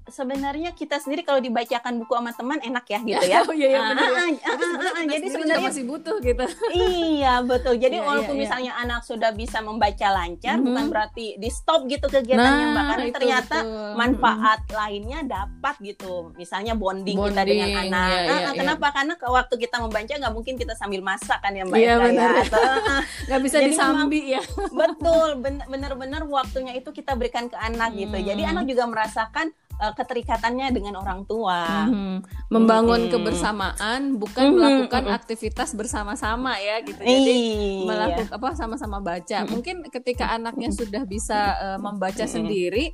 sebenarnya 0.09 0.75
kita 0.75 0.99
sendiri 1.01 1.25
kalau 1.25 1.41
dibacakan 1.41 2.01
buku 2.03 2.13
sama 2.13 2.31
teman 2.35 2.59
enak 2.59 2.85
ya 2.89 2.99
gitu 3.01 3.25
ya. 3.31 3.41
oh 3.45 3.55
iya 3.55 3.67
iya 3.73 3.81
benar. 3.93 4.09
Ah, 4.09 4.13
ah, 4.13 4.29
ah, 4.49 4.91
ah, 4.99 5.03
jadi 5.05 5.27
sebenarnya 5.29 5.67
masih 5.69 5.83
butuh 5.87 6.15
gitu. 6.19 6.45
iya, 6.75 7.33
betul. 7.45 7.79
Jadi 7.79 7.97
iya, 8.01 8.05
walaupun 8.05 8.35
iya, 8.35 8.41
misalnya 8.43 8.73
iya. 8.75 8.83
anak 8.83 9.01
sudah 9.07 9.31
bisa 9.33 9.63
membaca 9.63 10.07
lancar 10.11 10.57
mm 10.57 10.61
-hmm. 10.61 10.67
bukan 10.67 10.85
berarti 10.91 11.25
di 11.37 11.49
stop 11.49 11.85
gitu 11.87 12.05
kegiatannya 12.09 12.65
nah, 12.69 12.75
bahkan 12.75 12.99
ternyata 13.13 13.57
betul. 13.63 13.93
manfaat 13.95 14.59
mm 14.59 14.67
-hmm. 14.67 14.79
lainnya 14.79 15.19
dapat 15.25 15.75
gitu. 15.79 16.13
Misalnya 16.35 16.73
bonding, 16.75 17.15
bonding 17.15 17.33
kita 17.33 17.41
dengan 17.45 17.69
anak. 17.87 18.07
Iya, 18.09 18.19
iya, 18.25 18.49
kenapa? 18.53 18.85
Iya. 18.85 18.93
Karena 18.99 19.13
waktu 19.19 19.55
kita 19.55 19.75
membaca 19.79 20.13
nggak 20.19 20.33
mungkin 20.33 20.53
kita 20.59 20.73
sambil 20.75 21.01
masak 21.05 21.39
kan 21.39 21.53
ya 21.55 21.63
Mbak 21.63 21.77
iya, 21.79 21.95
benar. 21.97 22.31
ya. 22.43 22.43
Nggak 23.29 23.41
bisa 23.45 23.57
disambi 23.61 24.21
ya. 24.35 24.41
betul, 24.73 25.39
benar-benar 25.43 26.25
waktunya 26.27 26.73
itu 26.75 26.89
kita 26.91 27.15
berikan 27.15 27.47
ke 27.47 27.57
anak 27.57 27.95
gitu. 27.95 28.17
Jadi 28.17 28.41
anak 28.43 28.65
juga 28.67 28.89
merasakan 28.89 29.51
uh, 29.79 29.93
keterikatannya 29.95 30.75
dengan 30.75 30.99
orang 30.99 31.23
tua. 31.25 31.87
Mm-hmm. 31.87 32.15
Membangun 32.51 33.07
mm-hmm. 33.07 33.13
kebersamaan 33.15 34.01
bukan 34.19 34.43
mm-hmm. 34.51 34.57
melakukan 34.59 35.03
aktivitas 35.09 35.73
bersama-sama 35.73 36.59
ya 36.59 36.83
gitu. 36.83 36.99
Jadi 36.99 37.35
iya. 37.39 37.87
melakukan 37.87 38.27
apa 38.35 38.47
sama-sama 38.53 38.99
baca. 38.99 39.43
Mm-hmm. 39.43 39.51
Mungkin 39.55 39.75
ketika 39.89 40.35
anaknya 40.35 40.69
sudah 40.75 41.03
bisa 41.07 41.55
uh, 41.57 41.79
membaca 41.79 42.19
mm-hmm. 42.19 42.35
sendiri 42.35 42.85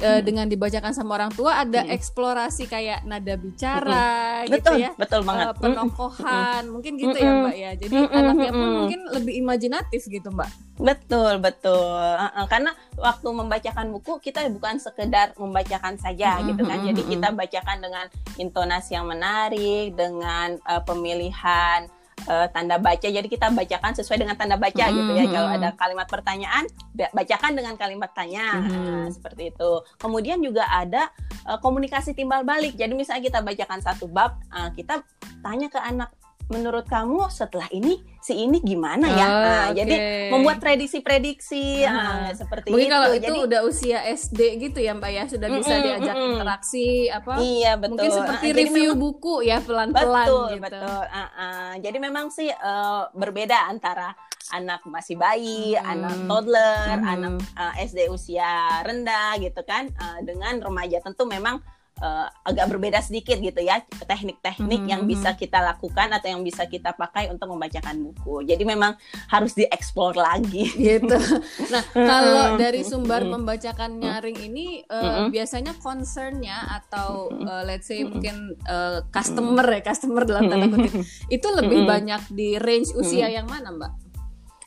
uh, 0.00 0.20
dengan 0.24 0.48
dibacakan 0.48 0.92
sama 0.96 1.20
orang 1.20 1.32
tua 1.32 1.62
ada 1.62 1.84
hmm. 1.84 1.94
eksplorasi 1.94 2.66
kayak 2.66 3.04
nada 3.04 3.36
bicara 3.36 4.44
hmm. 4.44 4.48
gitu 4.50 4.72
betul, 4.72 4.74
ya 4.80 4.90
betul 4.96 5.20
banget 5.22 5.46
uh, 5.46 5.54
penokohan 5.56 6.62
hmm. 6.64 6.72
mungkin 6.72 6.92
gitu 6.98 7.16
hmm. 7.16 7.24
ya 7.24 7.30
mbak 7.44 7.56
ya 7.56 7.70
jadi 7.76 7.94
hmm. 7.96 8.18
anaknya 8.18 8.50
pun 8.50 8.68
mungkin 8.84 9.00
lebih 9.12 9.34
imajinatif 9.38 10.02
gitu 10.08 10.28
mbak 10.32 10.50
betul 10.80 11.32
betul 11.38 12.00
uh, 12.00 12.32
uh, 12.32 12.46
karena 12.48 12.72
waktu 12.96 13.28
membacakan 13.28 13.86
buku 13.92 14.18
kita 14.24 14.48
bukan 14.48 14.80
sekedar 14.80 15.36
membacakan 15.36 16.00
saja 16.00 16.40
hmm. 16.40 16.54
gitu 16.54 16.62
kan 16.64 16.78
jadi 16.82 17.02
kita 17.04 17.28
bacakan 17.36 17.78
dengan 17.78 18.06
intonasi 18.40 18.96
yang 18.96 19.06
menarik 19.06 19.92
dengan 19.94 20.56
uh, 20.64 20.82
pemilihan 20.82 21.86
uh, 22.28 22.46
tanda 22.52 22.76
baca. 22.76 23.08
Jadi 23.08 23.28
kita 23.30 23.48
bacakan 23.52 23.92
sesuai 23.96 24.26
dengan 24.26 24.36
tanda 24.36 24.60
baca 24.60 24.84
mm 24.84 24.90
-hmm. 24.90 24.98
gitu 24.98 25.12
ya. 25.16 25.24
Kalau 25.30 25.48
ada 25.48 25.68
kalimat 25.76 26.06
pertanyaan, 26.10 26.64
bacakan 26.92 27.52
dengan 27.56 27.74
kalimat 27.80 28.10
tanya. 28.12 28.60
Mm 28.60 28.62
-hmm. 28.66 28.84
nah, 28.84 29.08
seperti 29.08 29.42
itu. 29.54 29.70
Kemudian 29.96 30.38
juga 30.44 30.68
ada 30.68 31.08
uh, 31.48 31.58
komunikasi 31.62 32.12
timbal 32.12 32.44
balik. 32.44 32.76
Jadi 32.76 32.92
misalnya 32.92 33.22
kita 33.24 33.40
bacakan 33.40 33.80
satu 33.80 34.04
bab, 34.10 34.36
uh, 34.52 34.68
kita 34.76 35.00
tanya 35.40 35.72
ke 35.72 35.80
anak 35.80 36.12
menurut 36.50 36.84
kamu 36.90 37.30
setelah 37.30 37.70
ini 37.70 38.02
si 38.18 38.36
ini 38.36 38.58
gimana 38.60 39.06
ya? 39.06 39.26
Oh, 39.26 39.40
nah, 39.40 39.64
okay. 39.70 39.78
Jadi 39.80 39.94
membuat 40.34 40.58
prediksi-prediksi 40.58 41.86
nah, 41.86 42.28
nah, 42.28 42.34
seperti 42.34 42.74
Mungkin 42.74 42.90
itu. 42.90 42.96
kalau 42.98 43.08
itu 43.14 43.32
jadi, 43.32 43.38
udah 43.46 43.60
usia 43.64 43.98
SD 44.04 44.40
gitu 44.68 44.78
ya 44.82 44.92
Mbak 44.98 45.10
ya, 45.14 45.24
sudah 45.30 45.48
bisa 45.48 45.74
mm, 45.78 45.82
diajak 45.86 46.16
mm, 46.18 46.26
interaksi 46.34 46.88
apa? 47.08 47.32
Iya 47.38 47.72
betul. 47.78 47.90
Mungkin 47.96 48.10
seperti 48.12 48.46
uh, 48.50 48.56
review 48.58 48.90
memang, 48.92 49.00
buku 49.00 49.34
ya 49.46 49.58
pelan-pelan 49.62 50.26
betul, 50.26 50.46
gitu. 50.52 50.62
Betul 50.66 51.02
uh, 51.06 51.22
uh. 51.24 51.70
Jadi 51.78 51.98
memang 52.02 52.26
sih 52.34 52.50
uh, 52.50 53.08
berbeda 53.14 53.70
antara 53.70 54.12
anak 54.50 54.82
masih 54.84 55.14
bayi, 55.14 55.78
hmm. 55.78 55.86
anak 55.86 56.16
toddler, 56.26 56.98
hmm. 56.98 57.06
anak 57.06 57.34
uh, 57.54 57.72
SD 57.78 58.10
usia 58.10 58.82
rendah 58.82 59.38
gitu 59.38 59.62
kan, 59.62 59.86
uh, 59.96 60.18
dengan 60.26 60.58
remaja 60.58 60.98
tentu 60.98 61.24
memang 61.24 61.62
uh, 62.00 62.26
agak 62.44 62.66
berbeda 62.72 62.98
sedikit 63.04 63.38
gitu 63.38 63.60
ya 63.60 63.80
teknik-teknik 64.04 64.80
mm-hmm. 64.82 64.92
yang 64.92 65.02
bisa 65.06 65.36
kita 65.36 65.60
lakukan 65.60 66.10
atau 66.10 66.28
yang 66.32 66.42
bisa 66.42 66.66
kita 66.66 66.96
pakai 66.96 67.30
untuk 67.30 67.52
membacakan 67.52 68.10
buku. 68.10 68.48
Jadi 68.48 68.64
memang 68.64 68.96
harus 69.30 69.54
dieksplor 69.54 70.16
lagi 70.16 70.66
gitu. 70.76 71.16
Nah 71.70 71.84
kalau 71.92 72.58
dari 72.58 72.82
sumber 72.82 73.22
membacakan 73.22 74.00
nyaring 74.00 74.38
ini 74.50 74.82
uh, 74.88 74.96
mm-hmm. 74.96 75.26
biasanya 75.30 75.72
concernnya 75.78 76.80
atau 76.82 77.30
uh, 77.30 77.62
let's 77.62 77.86
say 77.86 78.02
mungkin 78.02 78.56
uh, 78.66 79.04
customer 79.12 79.62
ya 79.70 79.80
customer 79.84 80.24
dalam 80.26 80.50
tanda 80.50 80.66
kutip 80.66 81.04
itu 81.28 81.48
lebih 81.52 81.86
banyak 81.86 82.22
di 82.32 82.56
range 82.58 82.96
usia 82.96 83.30
yang 83.30 83.46
mana 83.46 83.70
mbak? 83.70 84.09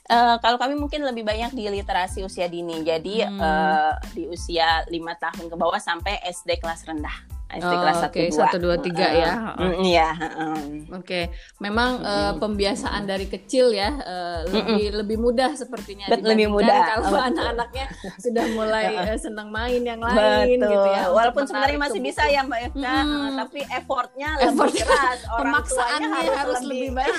Uh, 0.04 0.36
kalau 0.44 0.60
kami 0.60 0.76
mungkin 0.76 1.00
lebih 1.08 1.24
banyak 1.24 1.56
di 1.56 1.64
literasi 1.72 2.28
usia 2.28 2.52
dini, 2.52 2.84
jadi 2.84 3.24
hmm. 3.24 3.40
uh, 3.40 3.94
di 4.12 4.28
usia 4.28 4.84
lima 4.92 5.16
tahun 5.16 5.48
ke 5.48 5.56
bawah 5.56 5.80
sampai 5.80 6.20
SD 6.28 6.60
kelas 6.60 6.84
rendah. 6.84 7.24
SD 7.54 7.70
oh, 7.70 7.80
kelas 7.86 8.00
Oke, 8.10 8.22
satu 8.34 8.58
dua 8.58 8.76
tiga 8.82 9.08
ya. 9.14 9.32
Iya. 9.78 10.10
Oke, 10.90 11.30
memang 11.62 12.02
uh, 12.02 12.34
pembiasaan 12.42 13.06
dari 13.06 13.30
kecil 13.30 13.70
ya 13.74 13.94
uh, 13.94 14.40
lebih 14.50 14.66
mm 14.66 15.02
lebih 15.04 15.18
mudah 15.22 15.54
sepertinya. 15.54 16.10
Bet, 16.10 16.26
lebih 16.26 16.50
mudah. 16.50 16.98
Kalau 16.98 17.22
anak-anaknya 17.22 17.86
sudah 18.18 18.46
mulai 18.58 18.94
uh, 18.98 19.18
senang 19.18 19.54
main 19.54 19.82
yang 19.86 20.02
lain 20.02 20.58
Betul. 20.58 20.72
gitu 20.74 20.90
ya. 20.90 21.04
Walaupun 21.14 21.44
sebenarnya 21.46 21.80
masih 21.80 22.02
bisa 22.02 22.24
ya 22.26 22.42
Mbak 22.42 22.60
Eka, 22.74 22.82
hmm. 22.82 23.14
uh, 23.14 23.30
tapi 23.46 23.60
effortnya 23.70 24.30
Effort 24.42 24.70
lebih 24.74 24.84
keras. 24.90 25.20
Orang 25.30 25.54
Pemaksaannya 25.54 26.10
harus, 26.10 26.34
harus 26.34 26.62
lebih, 26.66 26.90
lebih 26.90 26.92
baik. 26.98 27.16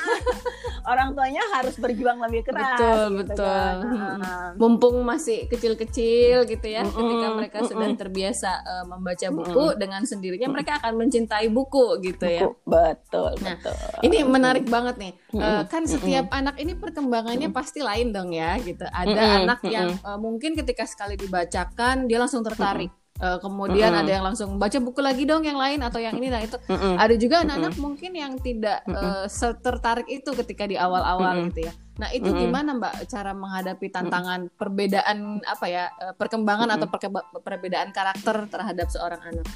orang 0.85 1.09
tuanya 1.17 1.43
harus 1.55 1.75
berjuang 1.79 2.19
lebih 2.27 2.43
keras. 2.43 2.79
Betul, 2.79 3.07
gitu 3.07 3.19
betul. 3.33 3.47
Kan. 3.47 3.77
Uh, 4.19 4.51
Mumpung 4.59 4.97
masih 5.07 5.47
kecil-kecil 5.47 6.49
gitu 6.51 6.67
ya, 6.67 6.83
mm 6.83 6.93
ketika 6.95 7.27
mereka 7.37 7.59
mm 7.63 7.69
sudah 7.71 7.89
terbiasa 7.95 8.51
uh, 8.65 8.85
membaca 8.91 9.27
buku 9.31 9.65
mm 9.71 9.81
dengan 9.85 10.03
sendiri 10.03 10.24
sendirinya 10.25 10.49
mereka 10.49 10.81
akan 10.81 10.93
mencintai 10.97 11.53
buku 11.53 12.01
gitu 12.01 12.25
ya. 12.25 12.49
buku. 12.49 12.57
ya. 12.65 12.97
Betul, 12.97 13.31
nah, 13.45 13.61
betul. 13.61 13.77
Ini 14.09 14.17
menarik 14.25 14.65
banget 14.73 14.97
nih. 14.97 15.13
Uh, 15.37 15.69
kan 15.69 15.85
setiap 15.85 16.33
anak 16.33 16.57
ini 16.57 16.73
perkembangannya 16.73 17.53
pasti 17.53 17.85
lain 17.85 18.09
dong 18.09 18.33
ya 18.33 18.57
gitu. 18.65 18.89
Ada 18.89 19.45
anak 19.45 19.61
yang 19.69 20.01
uh, 20.01 20.17
mungkin 20.17 20.57
ketika 20.57 20.89
sekali 20.89 21.21
dibacakan 21.21 22.09
dia 22.09 22.17
langsung 22.17 22.41
tertarik. 22.41 22.89
Uh, 23.15 23.39
kemudian 23.39 23.95
mm 23.95 23.95
-hmm. 23.95 24.03
ada 24.03 24.11
yang 24.11 24.25
langsung 24.27 24.59
baca 24.59 24.75
buku 24.83 24.99
lagi 24.99 25.23
dong 25.23 25.47
yang 25.47 25.55
lain 25.55 25.79
atau 25.87 26.03
yang 26.03 26.19
ini 26.19 26.35
nah 26.35 26.43
itu 26.43 26.59
mm 26.59 26.75
-hmm. 26.75 26.95
ada 26.99 27.15
juga 27.15 27.47
anak-anak 27.47 27.71
mm 27.71 27.79
-hmm. 27.79 27.87
mungkin 27.87 28.11
yang 28.11 28.33
tidak 28.43 28.83
uh, 28.91 29.31
tertarik 29.63 30.11
itu 30.11 30.35
ketika 30.35 30.67
di 30.67 30.75
awal-awal 30.75 31.31
mm 31.31 31.39
-hmm. 31.39 31.49
gitu 31.55 31.61
ya 31.71 31.73
nah 31.95 32.11
itu 32.11 32.27
mm 32.27 32.35
-hmm. 32.35 32.43
gimana 32.43 32.71
mbak 32.75 33.07
cara 33.07 33.31
menghadapi 33.31 33.87
tantangan 33.87 34.41
mm 34.43 34.49
-hmm. 34.51 34.59
perbedaan 34.59 35.19
apa 35.47 35.67
ya 35.71 35.85
perkembangan 36.19 36.67
mm 36.67 36.75
-hmm. 36.75 36.91
atau 36.91 37.39
perbedaan 37.39 37.95
karakter 37.95 38.37
terhadap 38.51 38.91
seorang 38.91 39.23
anak 39.23 39.47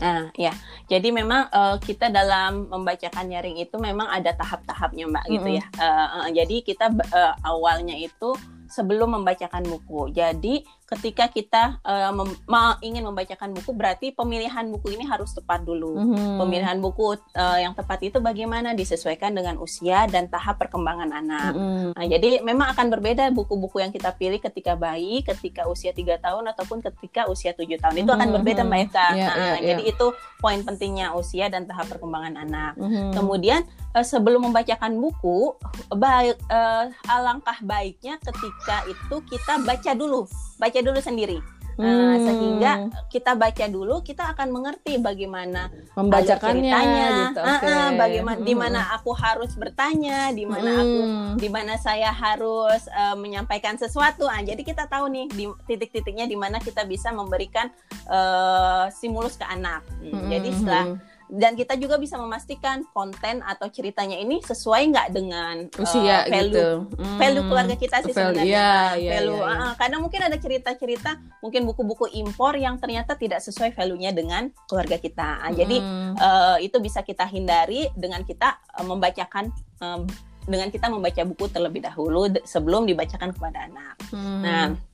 Nah, 0.00 0.32
ya. 0.34 0.50
Jadi 0.88 1.12
memang 1.12 1.46
uh, 1.52 1.76
kita 1.76 2.08
dalam 2.08 2.66
membacakan 2.72 3.28
nyaring 3.28 3.60
itu 3.60 3.76
memang 3.76 4.08
ada 4.08 4.32
tahap-tahapnya, 4.32 5.06
Mbak, 5.06 5.24
mm 5.24 5.28
-hmm. 5.28 5.36
gitu 5.36 5.48
ya. 5.60 5.64
Uh, 5.76 6.06
uh, 6.24 6.28
jadi 6.32 6.56
kita 6.64 6.86
uh, 7.12 7.34
awalnya 7.44 7.94
itu 7.94 8.34
sebelum 8.70 9.20
membacakan 9.20 9.66
buku. 9.66 10.14
Jadi 10.14 10.62
ketika 10.90 11.30
kita 11.30 11.62
uh, 11.86 12.10
mem 12.10 12.34
ingin 12.82 13.06
membacakan 13.06 13.54
buku 13.54 13.70
berarti 13.70 14.10
pemilihan 14.10 14.66
buku 14.74 14.98
ini 14.98 15.06
harus 15.06 15.30
tepat 15.30 15.62
dulu. 15.62 15.94
Mm-hmm. 15.94 16.34
Pemilihan 16.42 16.78
buku 16.82 17.14
uh, 17.14 17.58
yang 17.62 17.78
tepat 17.78 18.02
itu 18.02 18.18
bagaimana 18.18 18.74
disesuaikan 18.74 19.30
dengan 19.30 19.54
usia 19.62 20.10
dan 20.10 20.26
tahap 20.26 20.58
perkembangan 20.58 21.14
anak. 21.14 21.52
Mm-hmm. 21.54 21.90
Nah, 21.94 22.06
jadi 22.10 22.30
memang 22.42 22.74
akan 22.74 22.86
berbeda 22.90 23.30
buku-buku 23.30 23.78
yang 23.78 23.94
kita 23.94 24.10
pilih 24.18 24.42
ketika 24.42 24.74
bayi, 24.74 25.22
ketika 25.22 25.70
usia 25.70 25.94
tiga 25.94 26.18
tahun 26.18 26.50
ataupun 26.50 26.82
ketika 26.82 27.30
usia 27.30 27.54
tujuh 27.54 27.78
tahun. 27.78 28.02
Itu 28.02 28.10
akan 28.10 28.18
mm-hmm. 28.18 28.34
berbeda 28.42 28.62
Mbak 28.66 28.80
Eka. 28.90 29.08
Yeah, 29.14 29.30
nah, 29.30 29.38
yeah, 29.38 29.56
jadi 29.62 29.82
yeah. 29.86 29.92
itu 29.94 30.06
poin 30.42 30.58
pentingnya 30.66 31.14
usia 31.14 31.46
dan 31.46 31.70
tahap 31.70 31.86
perkembangan 31.86 32.34
anak. 32.34 32.74
Mm-hmm. 32.74 33.14
Kemudian 33.14 33.62
uh, 33.94 34.02
sebelum 34.02 34.50
membacakan 34.50 34.98
buku, 34.98 35.54
baik 35.94 36.34
uh, 36.50 36.90
alangkah 37.06 37.62
baiknya 37.62 38.18
ketika 38.18 38.82
itu 38.90 39.16
kita 39.30 39.62
baca 39.62 39.94
dulu 39.94 40.26
baca 40.60 40.78
dulu 40.84 41.00
sendiri. 41.00 41.40
Nah, 41.80 42.12
hmm. 42.12 42.24
sehingga 42.28 42.72
kita 43.08 43.32
baca 43.40 43.64
dulu, 43.64 44.04
kita 44.04 44.36
akan 44.36 44.52
mengerti 44.52 45.00
bagaimana 45.00 45.72
membacakannya, 45.96 46.68
ceritanya, 46.68 47.08
gitu, 47.08 47.40
okay. 47.40 47.64
uh, 47.64 47.72
uh, 47.72 47.90
bagaimana 47.96 48.36
hmm. 48.36 48.44
di 48.44 48.54
mana 48.54 48.80
aku 49.00 49.10
harus 49.16 49.52
bertanya, 49.56 50.28
di 50.36 50.44
mana 50.44 50.70
hmm. 50.76 50.82
aku, 50.84 51.00
di 51.40 51.48
mana 51.48 51.80
saya 51.80 52.12
harus 52.12 52.84
uh, 52.92 53.16
menyampaikan 53.16 53.80
sesuatu. 53.80 54.28
Ah, 54.28 54.44
jadi 54.44 54.60
kita 54.60 54.92
tahu 54.92 55.08
nih 55.08 55.26
di 55.32 55.44
titik-titiknya 55.64 56.28
di 56.28 56.36
mana 56.36 56.60
kita 56.60 56.84
bisa 56.84 57.08
memberikan 57.16 57.72
uh, 58.12 58.92
stimulus 58.92 59.40
ke 59.40 59.48
anak. 59.48 59.80
Hmm. 60.04 60.28
Jadi 60.28 60.48
setelah 60.52 60.84
hmm 60.84 61.09
dan 61.30 61.54
kita 61.54 61.78
juga 61.78 61.94
bisa 61.94 62.18
memastikan 62.18 62.82
konten 62.90 63.38
atau 63.46 63.70
ceritanya 63.70 64.18
ini 64.18 64.42
sesuai 64.42 64.82
nggak 64.90 65.08
dengan 65.14 65.54
usia 65.78 66.26
uh, 66.26 66.30
value 66.30 66.50
gitu. 66.50 66.68
hmm. 66.98 67.18
value 67.22 67.44
keluarga 67.46 67.76
kita 67.78 67.96
sih 68.02 68.12
sebenarnya 68.12 68.44
ya, 68.44 68.98
ya, 68.98 69.10
value 69.18 69.38
ya, 69.38 69.46
ya. 69.46 69.62
Uh, 69.62 69.74
karena 69.78 69.96
mungkin 70.02 70.20
ada 70.26 70.36
cerita-cerita 70.42 71.10
mungkin 71.38 71.62
buku-buku 71.70 72.10
impor 72.18 72.58
yang 72.58 72.82
ternyata 72.82 73.14
tidak 73.14 73.38
sesuai 73.46 73.70
value-nya 73.70 74.10
dengan 74.10 74.50
keluarga 74.66 74.98
kita 74.98 75.46
uh, 75.46 75.52
jadi 75.54 75.76
uh, 76.18 76.58
itu 76.58 76.76
bisa 76.82 77.06
kita 77.06 77.22
hindari 77.30 77.86
dengan 77.94 78.26
kita 78.26 78.58
uh, 78.74 78.86
membacakan 78.86 79.54
um, 79.78 80.02
dengan 80.50 80.66
kita 80.72 80.90
membaca 80.90 81.22
buku 81.22 81.46
terlebih 81.46 81.86
dahulu 81.86 82.26
sebelum 82.42 82.90
dibacakan 82.90 83.30
kepada 83.30 83.70
anak 83.70 83.94
hmm. 84.10 84.42
nah 84.42 84.89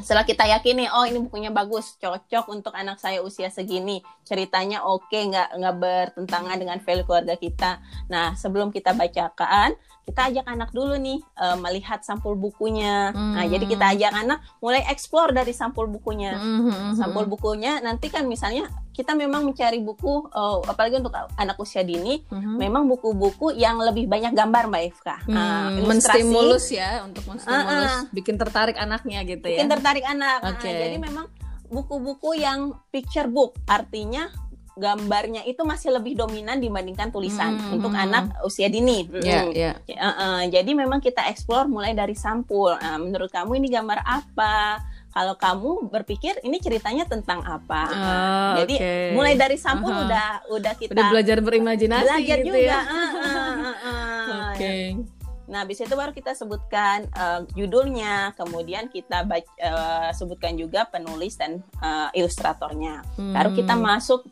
setelah 0.00 0.28
kita 0.28 0.44
yakin 0.44 0.84
nih, 0.84 0.88
oh 0.92 1.04
ini 1.08 1.18
bukunya 1.24 1.48
bagus, 1.48 1.96
cocok 1.96 2.52
untuk 2.52 2.72
anak 2.76 3.00
saya 3.00 3.24
usia 3.24 3.48
segini, 3.48 4.04
ceritanya 4.28 4.84
oke, 4.84 5.08
okay, 5.08 5.24
nggak 5.28 5.56
nggak 5.56 5.76
bertentangan 5.80 6.56
dengan 6.60 6.78
value 6.84 7.06
keluarga 7.08 7.34
kita. 7.36 7.80
Nah 8.12 8.36
sebelum 8.36 8.68
kita 8.68 8.92
bacakan, 8.92 9.72
kita 10.06 10.30
ajak 10.30 10.46
anak 10.46 10.70
dulu 10.70 10.94
nih 10.94 11.18
uh, 11.34 11.58
melihat 11.58 11.98
sampul 12.06 12.38
bukunya. 12.38 13.10
Hmm. 13.10 13.34
Nah, 13.34 13.44
jadi 13.50 13.64
kita 13.66 13.84
ajak 13.98 14.12
anak 14.14 14.38
mulai 14.62 14.86
explore 14.86 15.34
dari 15.34 15.50
sampul 15.50 15.90
bukunya. 15.90 16.38
Hmm. 16.38 16.62
hmm, 16.62 16.70
hmm 16.70 16.92
sampul 16.94 17.26
hmm. 17.26 17.32
bukunya 17.34 17.72
nanti 17.82 18.06
kan 18.06 18.22
misalnya 18.30 18.70
kita 18.94 19.12
memang 19.18 19.44
mencari 19.44 19.82
buku 19.82 20.30
uh, 20.30 20.62
apalagi 20.64 21.02
untuk 21.02 21.12
anak 21.12 21.58
usia 21.58 21.82
dini, 21.82 22.22
hmm. 22.22 22.56
memang 22.56 22.86
buku-buku 22.86 23.52
yang 23.52 23.76
lebih 23.82 24.06
banyak 24.06 24.32
gambar 24.32 24.70
Mbak 24.70 24.82
Ifka. 24.94 25.16
Hmm. 25.26 25.34
Uh, 25.36 25.68
menstimulus 25.90 26.70
ya 26.70 27.02
untuk 27.02 27.26
menstimulus 27.26 27.92
uh, 27.92 28.06
uh, 28.06 28.14
bikin 28.14 28.38
tertarik 28.38 28.78
anaknya 28.78 29.26
gitu 29.26 29.44
ya. 29.50 29.58
Bikin 29.58 29.74
tertarik 29.74 30.06
anak. 30.06 30.38
Okay. 30.56 30.70
Uh, 30.70 30.80
jadi 30.86 30.96
memang 31.02 31.26
buku-buku 31.66 32.38
yang 32.38 32.78
picture 32.94 33.26
book 33.26 33.58
artinya 33.66 34.30
gambarnya 34.76 35.40
itu 35.48 35.64
masih 35.64 35.88
lebih 35.88 36.20
dominan 36.20 36.60
dibandingkan 36.60 37.08
tulisan 37.08 37.56
hmm, 37.56 37.80
untuk 37.80 37.96
hmm. 37.96 38.04
anak 38.04 38.24
usia 38.44 38.68
dini. 38.68 39.08
Yeah, 39.24 39.48
yeah. 39.56 39.74
Uh, 39.88 40.08
uh, 40.12 40.40
jadi 40.52 40.68
memang 40.76 41.00
kita 41.00 41.24
explore 41.32 41.64
mulai 41.64 41.96
dari 41.96 42.12
sampul. 42.12 42.76
Uh, 42.76 42.98
menurut 43.00 43.32
kamu 43.32 43.56
ini 43.56 43.72
gambar 43.72 44.04
apa? 44.04 44.84
Kalau 45.16 45.32
kamu 45.40 45.88
berpikir 45.88 46.44
ini 46.44 46.60
ceritanya 46.60 47.08
tentang 47.08 47.40
apa? 47.40 47.82
Oh, 47.88 48.52
jadi 48.60 48.76
okay. 48.76 49.08
mulai 49.16 49.32
dari 49.32 49.56
sampul 49.56 49.88
uh 49.88 49.96
-huh. 49.96 50.04
udah 50.04 50.28
udah 50.52 50.72
kita 50.76 50.92
udah 50.92 51.08
belajar 51.08 51.40
berimajinasi 51.40 52.04
belajar 52.04 52.38
gitu 52.44 52.52
juga. 52.52 52.68
ya. 52.68 52.80
Uh, 52.84 52.92
uh, 52.92 53.16
uh, 53.16 53.68
uh. 53.72 54.24
Oke. 54.52 54.60
Okay. 54.60 54.84
Nah, 55.46 55.62
habis 55.62 55.78
itu 55.78 55.94
baru 55.94 56.10
kita 56.10 56.34
sebutkan 56.34 57.06
uh, 57.14 57.46
judulnya, 57.54 58.34
kemudian 58.34 58.90
kita 58.90 59.22
baca, 59.22 59.46
uh, 59.62 60.10
sebutkan 60.10 60.58
juga 60.58 60.90
penulis 60.90 61.38
dan 61.38 61.62
uh, 61.78 62.10
ilustratornya. 62.10 63.06
Hmm. 63.14 63.30
Baru 63.30 63.54
kita 63.54 63.78
masuk 63.78 64.26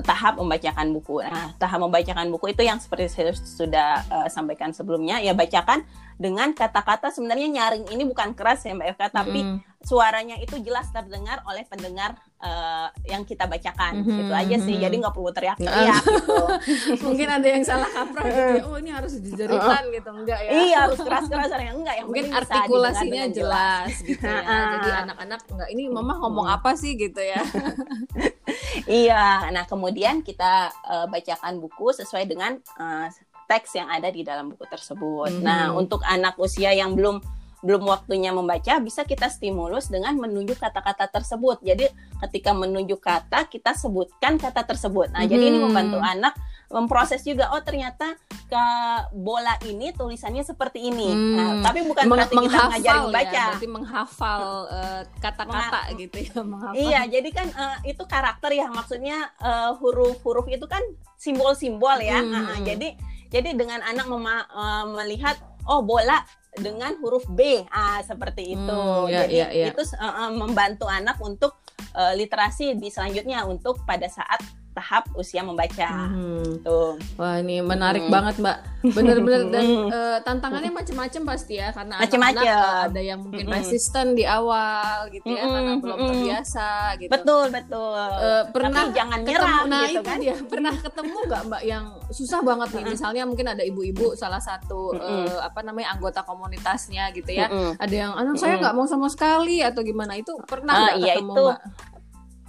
tahap 0.00 0.40
membacakan 0.40 0.96
buku. 0.96 1.20
Nah, 1.20 1.52
tahap 1.60 1.84
membacakan 1.84 2.32
buku 2.32 2.56
itu 2.56 2.64
yang 2.64 2.80
seperti 2.80 3.12
saya 3.12 3.36
sudah 3.36 4.00
uh, 4.08 4.28
sampaikan 4.32 4.72
sebelumnya, 4.72 5.20
ya 5.20 5.36
bacakan 5.36 5.84
dengan 6.16 6.54
kata-kata 6.56 7.12
sebenarnya 7.12 7.48
nyaring 7.50 7.84
ini 7.92 8.06
bukan 8.08 8.32
keras 8.32 8.64
ya 8.64 8.72
Mbak 8.72 8.88
Eka, 8.96 9.06
tapi 9.10 9.42
mm. 9.42 9.84
suaranya 9.84 10.38
itu 10.38 10.54
jelas 10.62 10.86
terdengar 10.94 11.42
oleh 11.44 11.66
pendengar 11.66 12.14
uh, 12.38 12.88
yang 13.10 13.26
kita 13.26 13.44
bacakan. 13.50 14.00
Mm-hmm. 14.00 14.18
Gitu 14.22 14.32
aja 14.32 14.56
sih. 14.62 14.76
Jadi 14.78 14.94
nggak 15.02 15.12
perlu 15.12 15.34
teriak-teriak 15.34 16.02
gitu. 16.04 16.38
Mungkin 17.10 17.28
ada 17.28 17.46
yang 17.48 17.64
salah 17.66 17.90
kaprah 17.90 18.24
gitu 18.28 18.52
ya. 18.54 18.62
Oh, 18.64 18.76
ini 18.78 18.90
harus 18.94 19.12
dijeritan 19.18 19.82
gitu. 19.90 20.10
Enggak 20.14 20.40
ya. 20.46 20.50
Iya, 20.54 20.78
harus 20.86 21.00
keras-keras 21.02 21.50
yang 21.58 21.76
enggak 21.82 21.94
yang 21.98 22.06
Mungkin 22.06 22.26
artikulasinya 22.30 23.24
jelas, 23.28 23.90
jelas 23.98 24.08
gitu 24.08 24.24
ya. 24.24 24.62
Jadi 24.78 24.90
anak-anak 25.08 25.40
enggak 25.50 25.68
ini 25.74 25.82
mama 25.90 26.14
ngomong 26.22 26.46
mm. 26.46 26.56
apa 26.60 26.70
sih 26.78 26.94
gitu 26.94 27.18
ya. 27.18 27.42
iya. 28.86 29.48
Nah, 29.50 29.64
kemudian 29.66 30.22
kita 30.22 30.72
uh, 30.86 31.06
bacakan 31.06 31.58
buku 31.62 31.94
sesuai 31.94 32.24
dengan 32.26 32.58
uh, 32.78 33.06
teks 33.50 33.76
yang 33.76 33.88
ada 33.90 34.08
di 34.08 34.22
dalam 34.24 34.54
buku 34.54 34.64
tersebut. 34.68 35.28
Mm 35.28 35.38
-hmm. 35.40 35.46
Nah, 35.46 35.64
untuk 35.76 36.00
anak 36.06 36.38
usia 36.40 36.72
yang 36.72 36.96
belum 36.96 37.20
belum 37.62 37.86
waktunya 37.86 38.34
membaca, 38.34 38.82
bisa 38.82 39.06
kita 39.06 39.30
stimulus 39.30 39.86
dengan 39.86 40.18
menunjuk 40.18 40.58
kata-kata 40.58 41.06
tersebut. 41.06 41.62
Jadi, 41.62 41.86
ketika 42.26 42.50
menunjuk 42.50 42.98
kata, 42.98 43.46
kita 43.46 43.70
sebutkan 43.78 44.34
kata 44.34 44.66
tersebut. 44.66 45.14
Nah, 45.14 45.22
mm 45.22 45.26
-hmm. 45.26 45.30
jadi 45.30 45.44
ini 45.46 45.50
mm-hmm. 45.58 45.66
membantu 45.70 45.98
anak 46.02 46.34
memproses 46.72 47.20
juga. 47.22 47.52
Oh, 47.52 47.60
ternyata 47.60 48.16
ke 48.48 48.64
bola 49.12 49.54
ini 49.68 49.92
tulisannya 49.92 50.40
seperti 50.40 50.88
ini. 50.88 51.12
Hmm. 51.12 51.36
Nah, 51.36 51.50
tapi 51.60 51.84
bukan 51.84 52.08
Meng 52.08 52.16
berarti 52.16 52.34
kita 52.34 52.62
ngajarin 52.72 53.04
ya, 53.04 53.12
baca. 53.12 53.42
berarti 53.52 53.68
menghafal 53.68 54.42
uh, 54.72 55.00
kata-kata 55.20 55.80
uh, 55.92 55.96
gitu 56.00 56.16
ya. 56.18 56.34
Menghafal. 56.40 56.80
Iya, 56.80 57.00
jadi 57.12 57.28
kan 57.30 57.48
uh, 57.52 57.76
itu 57.84 58.02
karakter 58.08 58.50
ya. 58.56 58.66
Maksudnya 58.72 59.30
huruf-huruf 59.78 60.48
uh, 60.48 60.56
itu 60.56 60.66
kan 60.66 60.82
simbol-simbol 61.20 62.00
ya. 62.00 62.24
Hmm. 62.24 62.32
Uh, 62.32 62.58
jadi 62.64 62.96
jadi 63.28 63.56
dengan 63.56 63.84
anak 63.84 64.08
uh, 64.08 64.84
melihat 64.96 65.36
oh 65.68 65.84
bola 65.84 66.20
dengan 66.52 66.92
huruf 67.00 67.24
B, 67.32 67.64
ah 67.72 68.04
seperti 68.04 68.52
itu. 68.52 68.76
Hmm, 68.76 69.08
ya, 69.08 69.24
Jadi 69.24 69.36
ya, 69.40 69.48
ya. 69.48 69.66
itu 69.72 69.82
uh, 69.96 70.28
membantu 70.36 70.84
anak 70.84 71.16
untuk 71.24 71.56
uh, 71.96 72.12
literasi 72.12 72.76
di 72.76 72.92
selanjutnya 72.92 73.48
untuk 73.48 73.80
pada 73.88 74.04
saat 74.04 74.44
tahap 74.72 75.04
usia 75.14 75.44
membaca. 75.44 76.08
Hmm. 76.08 76.64
Tuh. 76.64 76.96
Wah 77.20 77.38
ini 77.44 77.60
menarik 77.60 78.08
hmm. 78.08 78.12
banget 78.12 78.34
mbak. 78.40 78.58
Bener-bener 78.82 79.46
dan 79.52 79.66
uh, 79.92 80.18
tantangannya 80.26 80.72
macam-macam 80.74 81.22
pasti 81.36 81.60
ya 81.60 81.70
karena 81.70 82.02
anak-anak 82.02 82.42
uh, 82.42 82.80
ada 82.90 83.00
yang 83.04 83.20
mungkin 83.22 83.46
hmm. 83.46 83.54
resisten 83.54 84.18
di 84.18 84.26
awal 84.26 85.06
gitu 85.12 85.28
ya 85.28 85.46
hmm. 85.46 85.52
karena 85.54 85.72
belum 85.78 85.98
terbiasa 86.08 86.68
gitu. 86.98 87.10
Betul 87.12 87.44
betul. 87.52 87.94
Uh, 87.94 88.42
pernah 88.50 88.88
Tapi 88.88 88.96
jangan 88.96 89.18
nyerah 89.22 89.38
ketemu, 89.38 89.70
nah, 89.70 89.84
gitu 89.86 90.02
kan? 90.02 90.18
Dia. 90.18 90.34
Pernah 90.40 90.74
ketemu 90.74 91.16
nggak 91.28 91.42
mbak 91.46 91.62
yang 91.68 91.84
susah 92.10 92.40
banget 92.42 92.68
nih 92.74 92.84
misalnya 92.96 93.22
mungkin 93.28 93.46
ada 93.52 93.62
ibu-ibu 93.62 94.16
salah 94.18 94.40
satu 94.40 94.96
uh, 94.96 95.38
apa 95.44 95.60
namanya 95.62 95.94
anggota 95.94 96.24
komunitasnya 96.24 97.12
gitu 97.12 97.30
ya. 97.30 97.46
Ada 97.76 97.94
yang 97.94 98.12
anak 98.16 98.40
saya 98.40 98.56
nggak 98.58 98.74
mau 98.74 98.88
sama 98.88 99.06
sekali 99.12 99.60
atau 99.60 99.84
gimana 99.84 100.16
itu 100.16 100.32
pernah 100.48 100.90
nggak 100.90 100.96
uh, 100.96 101.02
iya, 101.04 101.14
ketemu 101.20 101.34
itu, 101.36 101.44
mbak? 101.44 101.60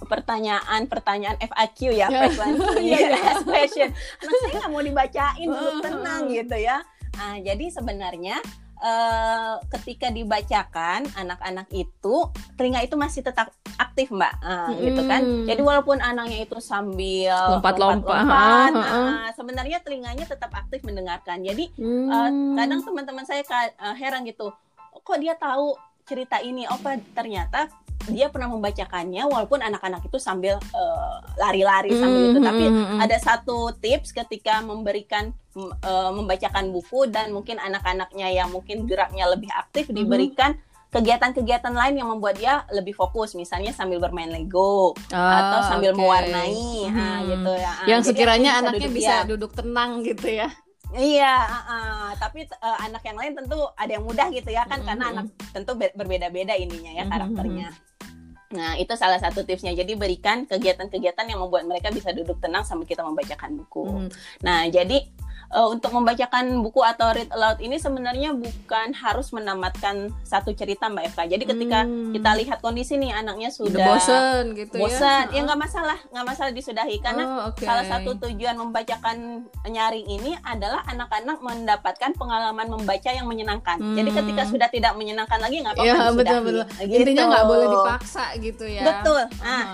Pertanyaan-pertanyaan 0.02 1.38
FAQ 1.38 1.78
ya, 1.94 2.10
yeah. 2.10 2.26
yeah, 2.82 3.00
yeah. 3.14 3.36
question. 3.46 3.88
Anak 4.20 4.34
saya 4.42 4.52
nggak 4.58 4.70
mau 4.74 4.82
dibacain 4.82 5.48
dulu 5.48 5.70
tenang 5.80 6.22
gitu 6.28 6.56
ya. 6.58 6.82
Nah, 7.14 7.38
jadi 7.38 7.70
sebenarnya 7.70 8.42
uh, 8.82 9.62
ketika 9.78 10.10
dibacakan 10.10 11.06
anak-anak 11.14 11.70
itu 11.70 12.16
telinga 12.58 12.82
itu 12.82 12.98
masih 12.98 13.22
tetap 13.22 13.54
aktif 13.78 14.10
mbak, 14.10 14.34
uh, 14.42 14.70
hmm. 14.70 14.82
gitu 14.82 15.02
kan. 15.06 15.22
Jadi 15.46 15.60
walaupun 15.62 15.98
anaknya 16.02 16.46
itu 16.46 16.58
sambil 16.58 17.58
lompat-lompat, 17.58 18.70
uh, 18.74 19.30
sebenarnya 19.34 19.78
telinganya 19.82 20.26
tetap 20.26 20.50
aktif 20.54 20.82
mendengarkan. 20.82 21.42
Jadi 21.42 21.70
hmm. 21.78 22.06
uh, 22.10 22.30
kadang 22.58 22.82
teman-teman 22.82 23.24
saya 23.26 23.46
uh, 23.78 23.94
heran 23.94 24.26
gitu, 24.26 24.50
kok 25.02 25.18
dia 25.22 25.38
tahu 25.38 25.74
cerita 26.04 26.40
ini? 26.40 26.68
Oh, 26.68 26.78
ternyata 27.16 27.68
dia 28.04 28.28
pernah 28.28 28.52
membacakannya 28.52 29.24
walaupun 29.24 29.64
anak-anak 29.64 30.04
itu 30.04 30.20
sambil 30.20 30.60
uh, 30.76 31.16
lari-lari 31.40 31.88
sambil 31.96 32.20
mm, 32.20 32.28
itu 32.28 32.38
tapi 32.44 32.64
mm, 32.68 32.98
ada 33.00 33.16
satu 33.16 33.72
tips 33.80 34.12
ketika 34.12 34.60
memberikan 34.60 35.32
uh, 35.56 36.12
membacakan 36.12 36.68
buku 36.68 37.08
dan 37.08 37.32
mungkin 37.32 37.56
anak-anaknya 37.56 38.28
yang 38.28 38.52
mungkin 38.52 38.84
geraknya 38.84 39.24
lebih 39.32 39.48
aktif 39.56 39.88
mm, 39.88 39.96
diberikan 39.96 40.52
kegiatan-kegiatan 40.92 41.74
lain 41.74 41.98
yang 41.98 42.06
membuat 42.06 42.38
dia 42.38 42.62
lebih 42.70 42.94
fokus. 42.94 43.34
Misalnya 43.34 43.74
sambil 43.74 43.98
bermain 43.98 44.30
Lego 44.30 44.94
oh, 44.94 45.10
atau 45.10 45.60
sambil 45.66 45.90
okay. 45.90 45.98
mewarnai. 45.98 46.86
Hmm. 46.86 46.94
nah, 46.94 47.18
gitu 47.26 47.50
ya. 47.50 47.72
Yang 47.90 48.00
Jadi 48.00 48.08
sekiranya 48.14 48.50
anaknya 48.62 48.86
duduk 48.86 48.94
bisa 48.94 49.14
duduk 49.26 49.50
tenang 49.58 50.06
gitu 50.06 50.28
ya 50.28 50.54
Iya, 50.94 51.34
uh, 51.42 51.58
uh, 51.58 52.06
tapi 52.22 52.46
uh, 52.46 52.78
anak 52.86 53.02
yang 53.02 53.18
lain 53.18 53.34
tentu 53.34 53.58
ada 53.74 53.90
yang 53.90 54.06
mudah 54.06 54.30
gitu 54.30 54.46
ya 54.54 54.62
kan 54.62 54.78
mm 54.78 54.82
-hmm. 54.82 54.88
karena 54.88 55.04
anak 55.10 55.26
tentu 55.50 55.72
berbeda-beda 55.74 56.54
ininya 56.54 56.92
ya 56.94 57.04
karakternya. 57.10 57.68
Mm 57.74 57.76
-hmm. 57.76 57.92
Nah, 58.54 58.78
itu 58.78 58.94
salah 58.94 59.18
satu 59.18 59.42
tipsnya. 59.42 59.74
Jadi 59.74 59.98
berikan 59.98 60.46
kegiatan-kegiatan 60.46 61.26
yang 61.26 61.42
membuat 61.42 61.66
mereka 61.66 61.90
bisa 61.90 62.14
duduk 62.14 62.38
tenang 62.38 62.62
sambil 62.62 62.86
kita 62.86 63.02
membacakan 63.02 63.58
buku. 63.58 63.82
Hmm. 63.82 64.08
Nah, 64.46 64.70
jadi 64.70 65.10
uh, 65.54 65.68
untuk 65.70 65.94
membacakan 65.94 66.60
buku 66.60 66.82
atau 66.82 67.14
read 67.14 67.30
aloud 67.30 67.62
ini 67.62 67.78
sebenarnya 67.78 68.34
bukan 68.34 68.90
harus 68.92 69.30
menamatkan 69.30 70.10
satu 70.26 70.50
cerita 70.52 70.90
Mbak 70.90 71.14
Eva. 71.14 71.22
Jadi 71.30 71.44
ketika 71.46 71.78
hmm. 71.86 72.12
kita 72.18 72.30
lihat 72.42 72.58
kondisi 72.58 72.98
nih 72.98 73.14
anaknya 73.14 73.54
sudah 73.54 73.94
bosan 73.94 74.52
gitu 74.58 74.82
bosan, 74.82 75.30
ya. 75.30 75.40
ya 75.40 75.46
nggak 75.46 75.60
masalah, 75.62 75.98
nggak 76.10 76.26
masalah 76.26 76.50
disudahi 76.50 76.96
karena 76.98 77.24
oh, 77.24 77.40
okay. 77.54 77.64
salah 77.64 77.84
satu 77.86 78.18
tujuan 78.26 78.58
membacakan 78.58 79.46
nyaring 79.64 80.06
ini 80.10 80.34
adalah 80.42 80.82
anak-anak 80.90 81.38
mendapatkan 81.38 82.10
pengalaman 82.18 82.66
membaca 82.66 83.10
yang 83.14 83.30
menyenangkan. 83.30 83.78
Hmm. 83.78 83.94
Jadi 83.94 84.10
ketika 84.10 84.42
sudah 84.50 84.68
tidak 84.68 84.92
menyenangkan 84.98 85.38
lagi 85.38 85.62
nggak 85.62 85.78
apa-apa 85.78 85.94
ya, 85.94 86.10
betul, 86.10 86.38
betul. 86.42 86.64
Gitu. 86.82 87.00
Intinya 87.06 87.24
nggak 87.30 87.46
boleh 87.46 87.66
dipaksa 87.70 88.24
gitu 88.42 88.64
ya. 88.66 88.82
Betul. 88.82 89.22
Nah, 89.44 89.64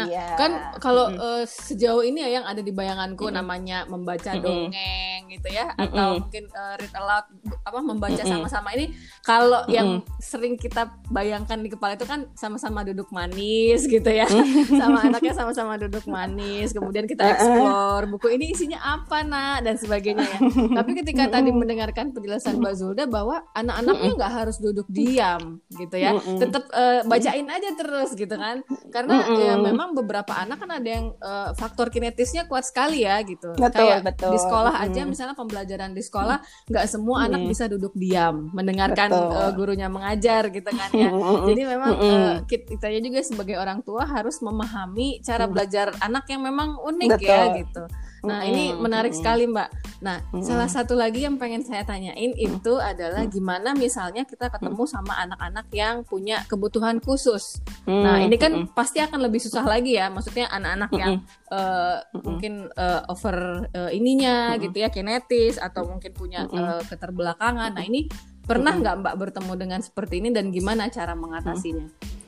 nah 0.00 0.06
iya. 0.08 0.26
kan 0.38 0.50
kalau 0.80 1.12
hmm. 1.12 1.20
uh, 1.20 1.44
sejauh 1.44 2.00
ini 2.06 2.24
ya 2.24 2.40
yang 2.40 2.46
ada 2.48 2.62
di 2.64 2.72
bayanganku 2.72 3.28
hmm. 3.28 3.34
namanya 3.36 3.84
membaca 3.90 4.32
hmm. 4.32 4.40
dongeng 4.40 5.09
dongeng 5.10 5.22
gitu 5.34 5.48
ya 5.50 5.66
mm 5.66 5.74
-mm. 5.74 5.84
atau 5.90 6.08
mungkin 6.22 6.44
uh, 6.54 6.74
read 6.78 6.94
aloud 6.94 7.26
apa 7.66 7.78
membaca 7.82 8.22
sama-sama. 8.22 8.70
Mm 8.70 8.74
-mm. 8.74 8.78
ini 8.78 8.86
kalau 9.26 9.60
mm 9.60 9.66
-mm. 9.66 9.76
yang 9.76 9.88
sering 10.22 10.54
kita 10.54 10.94
bayangkan 11.10 11.58
di 11.58 11.68
kepala 11.74 11.98
itu 11.98 12.06
kan 12.06 12.30
sama-sama 12.38 12.86
duduk 12.86 13.10
manis 13.10 13.90
gitu 13.90 14.06
ya. 14.06 14.26
Sama 14.80 15.02
anaknya 15.02 15.34
sama-sama 15.34 15.76
duduk 15.76 16.06
manis 16.06 16.70
kemudian 16.70 17.04
kita 17.04 17.26
explore 17.26 18.06
buku 18.06 18.38
ini 18.38 18.54
isinya 18.54 18.78
apa 18.80 19.26
nak? 19.26 19.62
dan 19.66 19.76
sebagainya 19.76 20.24
ya. 20.24 20.38
Tapi 20.78 20.90
ketika 21.02 21.26
tadi 21.28 21.50
mendengarkan 21.50 22.14
penjelasan 22.14 22.62
Mbak 22.62 22.74
Zulda 22.76 23.04
bahwa 23.10 23.44
anak-anaknya 23.52 24.10
nggak 24.14 24.32
harus 24.32 24.56
duduk 24.62 24.86
diam 24.88 25.58
gitu 25.74 25.96
ya. 25.98 26.16
Tetap 26.16 26.70
uh, 26.70 27.02
bacain 27.04 27.44
aja 27.50 27.70
terus 27.74 28.14
gitu 28.14 28.34
kan. 28.36 28.62
Karena 28.94 29.26
ya 29.36 29.54
memang 29.58 29.92
beberapa 29.96 30.32
anak 30.38 30.62
kan 30.64 30.70
ada 30.70 30.88
yang 30.88 31.12
uh, 31.18 31.52
faktor 31.56 31.90
kinetisnya 31.90 32.46
kuat 32.46 32.64
sekali 32.68 33.04
ya 33.04 33.20
gitu. 33.26 33.52
Betul, 33.56 33.90
kayak 33.90 34.00
betul. 34.06 34.32
di 34.32 34.38
sekolah 34.38 34.74
aja 34.90 35.02
misalnya 35.06 35.34
pembelajaran 35.38 35.94
di 35.94 36.02
sekolah 36.02 36.42
nggak 36.66 36.86
semua 36.90 37.16
hmm. 37.22 37.26
anak 37.30 37.42
bisa 37.46 37.64
duduk 37.70 37.94
diam 37.94 38.50
mendengarkan 38.50 39.08
uh, 39.14 39.50
gurunya 39.54 39.86
mengajar 39.86 40.50
gitu 40.50 40.66
kan 40.66 40.90
ya. 40.90 41.10
Jadi 41.46 41.62
memang 41.62 41.92
uh, 41.96 42.34
kita 42.46 42.86
juga 42.98 43.20
sebagai 43.22 43.56
orang 43.56 43.80
tua 43.86 44.02
harus 44.04 44.42
memahami 44.42 45.22
cara 45.22 45.46
belajar 45.46 45.94
anak 46.02 46.26
yang 46.26 46.42
memang 46.42 46.76
unik 46.82 47.10
ya, 47.16 47.18
Betul. 47.18 47.30
ya 47.30 47.44
gitu. 47.62 47.84
Nah, 48.20 48.44
mm-hmm. 48.44 48.50
ini 48.52 48.64
menarik 48.76 49.12
mm-hmm. 49.16 49.20
sekali, 49.24 49.44
Mbak. 49.48 49.68
Nah, 50.04 50.16
mm-hmm. 50.20 50.44
salah 50.44 50.68
satu 50.68 50.92
lagi 50.96 51.24
yang 51.24 51.40
pengen 51.40 51.64
saya 51.64 51.84
tanyain 51.84 52.32
itu 52.36 52.72
adalah 52.76 53.24
gimana 53.28 53.72
misalnya 53.72 54.28
kita 54.28 54.52
ketemu 54.52 54.84
sama 54.84 55.16
anak-anak 55.24 55.66
yang 55.72 56.04
punya 56.04 56.44
kebutuhan 56.44 57.00
khusus. 57.00 57.60
Mm-hmm. 57.88 58.02
Nah, 58.04 58.16
ini 58.20 58.36
kan 58.36 58.52
mm-hmm. 58.52 58.76
pasti 58.76 59.00
akan 59.00 59.20
lebih 59.24 59.40
susah 59.40 59.64
lagi 59.64 59.96
ya. 59.96 60.12
Maksudnya 60.12 60.52
anak-anak 60.52 60.90
yang 60.96 61.12
uh, 61.48 62.00
mm-hmm. 62.04 62.20
mungkin 62.20 62.52
uh, 62.76 63.08
over 63.08 63.68
uh, 63.72 63.90
ininya 63.90 64.52
mm-hmm. 64.52 64.62
gitu 64.68 64.76
ya, 64.84 64.88
kinetis 64.92 65.56
atau 65.56 65.88
mungkin 65.88 66.12
punya 66.12 66.44
uh, 66.44 66.84
keterbelakangan. 66.84 67.72
Nah, 67.72 67.84
ini 67.84 68.04
pernah 68.44 68.76
nggak 68.76 68.96
Mbak 69.00 69.14
bertemu 69.16 69.52
dengan 69.56 69.80
seperti 69.80 70.20
ini 70.20 70.28
dan 70.28 70.52
gimana 70.52 70.92
cara 70.92 71.16
mengatasinya? 71.16 72.19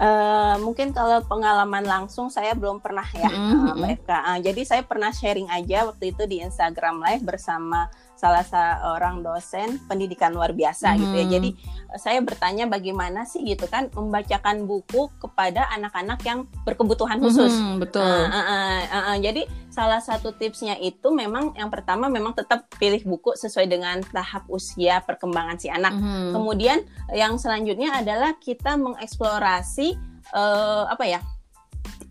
Uh, 0.00 0.56
mungkin 0.64 0.90
kalau 0.96 1.20
pengalaman 1.28 1.84
langsung 1.84 2.32
saya 2.32 2.56
belum 2.56 2.80
pernah 2.80 3.04
ya 3.12 3.28
mm 3.28 3.36
-hmm. 3.36 3.76
Mbak 3.76 3.90
Eka. 4.00 4.18
Uh, 4.24 4.38
jadi 4.40 4.62
saya 4.64 4.82
pernah 4.88 5.12
sharing 5.12 5.52
aja 5.52 5.84
waktu 5.84 6.16
itu 6.16 6.24
di 6.24 6.40
Instagram 6.40 7.00
Live 7.04 7.24
bersama 7.24 7.92
salah 8.22 8.46
seorang 8.46 9.26
dosen 9.26 9.82
pendidikan 9.90 10.30
luar 10.30 10.54
biasa 10.54 10.94
gitu 10.94 11.10
ya. 11.10 11.26
Hmm. 11.26 11.34
Jadi 11.34 11.50
eh, 11.90 11.98
saya 11.98 12.22
bertanya 12.22 12.70
bagaimana 12.70 13.26
sih 13.26 13.42
gitu 13.42 13.66
kan 13.66 13.90
membacakan 13.90 14.62
buku 14.62 15.10
kepada 15.18 15.66
anak-anak 15.74 16.22
yang 16.22 16.46
berkebutuhan 16.62 17.18
khusus. 17.18 17.50
Mhm, 17.50 17.82
betul. 17.82 18.06
Ah, 18.06 18.30
ah, 18.30 18.46
ah, 18.46 18.80
ah, 18.86 19.04
ah. 19.10 19.16
Jadi 19.18 19.42
salah 19.74 19.98
satu 19.98 20.30
tipsnya 20.38 20.78
itu 20.78 21.10
memang 21.10 21.58
yang 21.58 21.66
pertama 21.66 22.06
memang 22.06 22.30
tetap 22.30 22.70
pilih 22.78 23.02
buku 23.02 23.34
sesuai 23.34 23.66
dengan 23.66 23.98
tahap 24.14 24.46
usia 24.46 25.02
perkembangan 25.02 25.58
si 25.58 25.66
anak. 25.66 25.90
Mhm. 25.90 26.30
Kemudian 26.30 26.78
yang 27.10 27.34
selanjutnya 27.42 27.98
adalah 27.98 28.38
kita 28.38 28.78
mengeksplorasi 28.78 29.98
eh, 30.30 30.84
apa 30.86 31.04
ya 31.10 31.18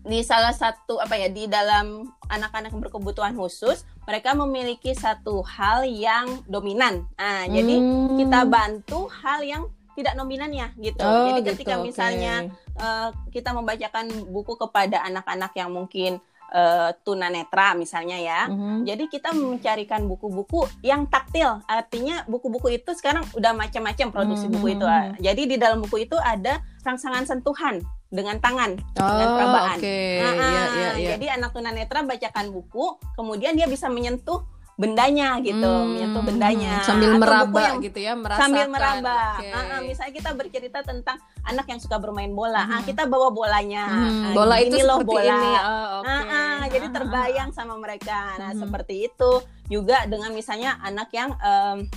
di 0.02 0.18
salah 0.26 0.50
satu 0.50 0.98
apa 0.98 1.14
ya 1.14 1.30
di 1.30 1.46
dalam 1.46 2.10
anak-anak 2.26 2.74
berkebutuhan 2.74 3.38
khusus 3.38 3.86
mereka 4.02 4.34
memiliki 4.34 4.92
satu 4.92 5.42
hal 5.42 5.86
yang 5.86 6.42
dominan. 6.44 7.06
Nah, 7.14 7.46
jadi 7.46 7.76
Hmm. 7.78 8.18
kita 8.18 8.40
bantu 8.44 9.06
hal 9.08 9.40
yang 9.42 9.62
tidak 9.92 10.16
nominannya 10.16 10.72
gitu. 10.76 11.04
Oh, 11.04 11.28
jadi 11.28 11.40
ketika 11.52 11.76
gitu, 11.76 11.84
misalnya 11.84 12.48
eh, 12.72 13.08
kita 13.28 13.52
membacakan 13.52 14.08
buku 14.32 14.56
kepada 14.56 15.04
anak-anak 15.04 15.52
yang 15.52 15.70
mungkin 15.70 16.16
eh, 16.52 16.90
tunanetra 17.00 17.72
misalnya 17.72 18.20
ya. 18.20 18.44
Mhm. 18.44 18.84
Jadi 18.84 19.04
kita 19.08 19.32
mencarikan 19.32 20.04
buku-buku 20.04 20.68
yang 20.84 21.08
taktil. 21.08 21.64
Artinya 21.64 22.28
buku-buku 22.28 22.76
itu 22.76 22.92
sekarang 22.92 23.24
udah 23.32 23.56
macam-macam 23.56 24.12
produksi 24.12 24.48
Hmm, 24.48 24.60
buku 24.60 24.76
itu. 24.76 24.84
hmm, 24.84 25.16
Jadi 25.16 25.42
di 25.48 25.56
dalam 25.56 25.80
buku 25.80 26.04
itu 26.04 26.12
ada 26.20 26.60
rangsangan 26.84 27.24
sentuhan 27.24 27.80
dengan 28.12 28.36
tangan, 28.36 28.76
dengan 28.92 29.26
Oh, 29.26 29.34
perabaan. 29.34 29.78
oke. 29.80 29.98
Ah, 30.20 30.34
Iya, 30.36 30.62
iya, 30.70 30.90
iya. 30.94 31.08
Jadi 31.16 31.26
anak 31.32 31.50
tunanetra 31.50 32.04
bacakan 32.04 32.52
buku, 32.52 32.86
kemudian 33.14 33.56
dia 33.56 33.64
bisa 33.64 33.88
menyentuh 33.88 34.44
bendanya 34.74 35.36
gitu, 35.38 35.64
Hmm, 35.64 35.88
menyentuh 35.90 36.22
bendanya. 36.22 36.80
sambil 36.82 37.10
Atau 37.10 37.20
meraba 37.20 37.60
yang 37.62 37.80
gitu 37.80 37.98
ya, 37.98 38.12
merasakan. 38.14 38.42
sambil 38.42 38.66
meraba. 38.68 39.16
Oke. 39.36 39.48
Ah, 39.48 39.64
ah, 39.70 39.80
misalnya 39.80 40.12
kita 40.12 40.30
bercerita 40.32 40.78
tentang 40.82 41.16
anak 41.42 41.66
yang 41.66 41.78
suka 41.78 41.96
bermain 41.96 42.32
bola, 42.32 42.60
ah 42.62 42.80
Mhm. 42.80 42.86
kita 42.86 43.02
bawa 43.04 43.28
bolanya. 43.30 43.84
Hmm, 43.86 44.22
Ah, 44.22 44.32
bola 44.34 44.56
itu 44.58 44.74
ini 44.74 44.82
loh 44.82 44.98
bola. 45.02 45.22
ini. 45.22 45.52
Oh, 45.54 45.86
oke. 46.00 46.08
Ah, 46.08 46.22
ah, 46.22 46.62
jadi 46.66 46.86
Ah, 46.86 46.92
terbayang 46.94 47.50
sama 47.50 47.74
mereka. 47.76 48.36
Nah, 48.38 48.50
Mhm. 48.50 48.60
seperti 48.60 48.94
itu 49.06 49.30
juga 49.66 50.04
dengan 50.04 50.32
misalnya 50.32 50.76
anak 50.80 51.08
yang 51.10 51.32
em, 51.34 51.88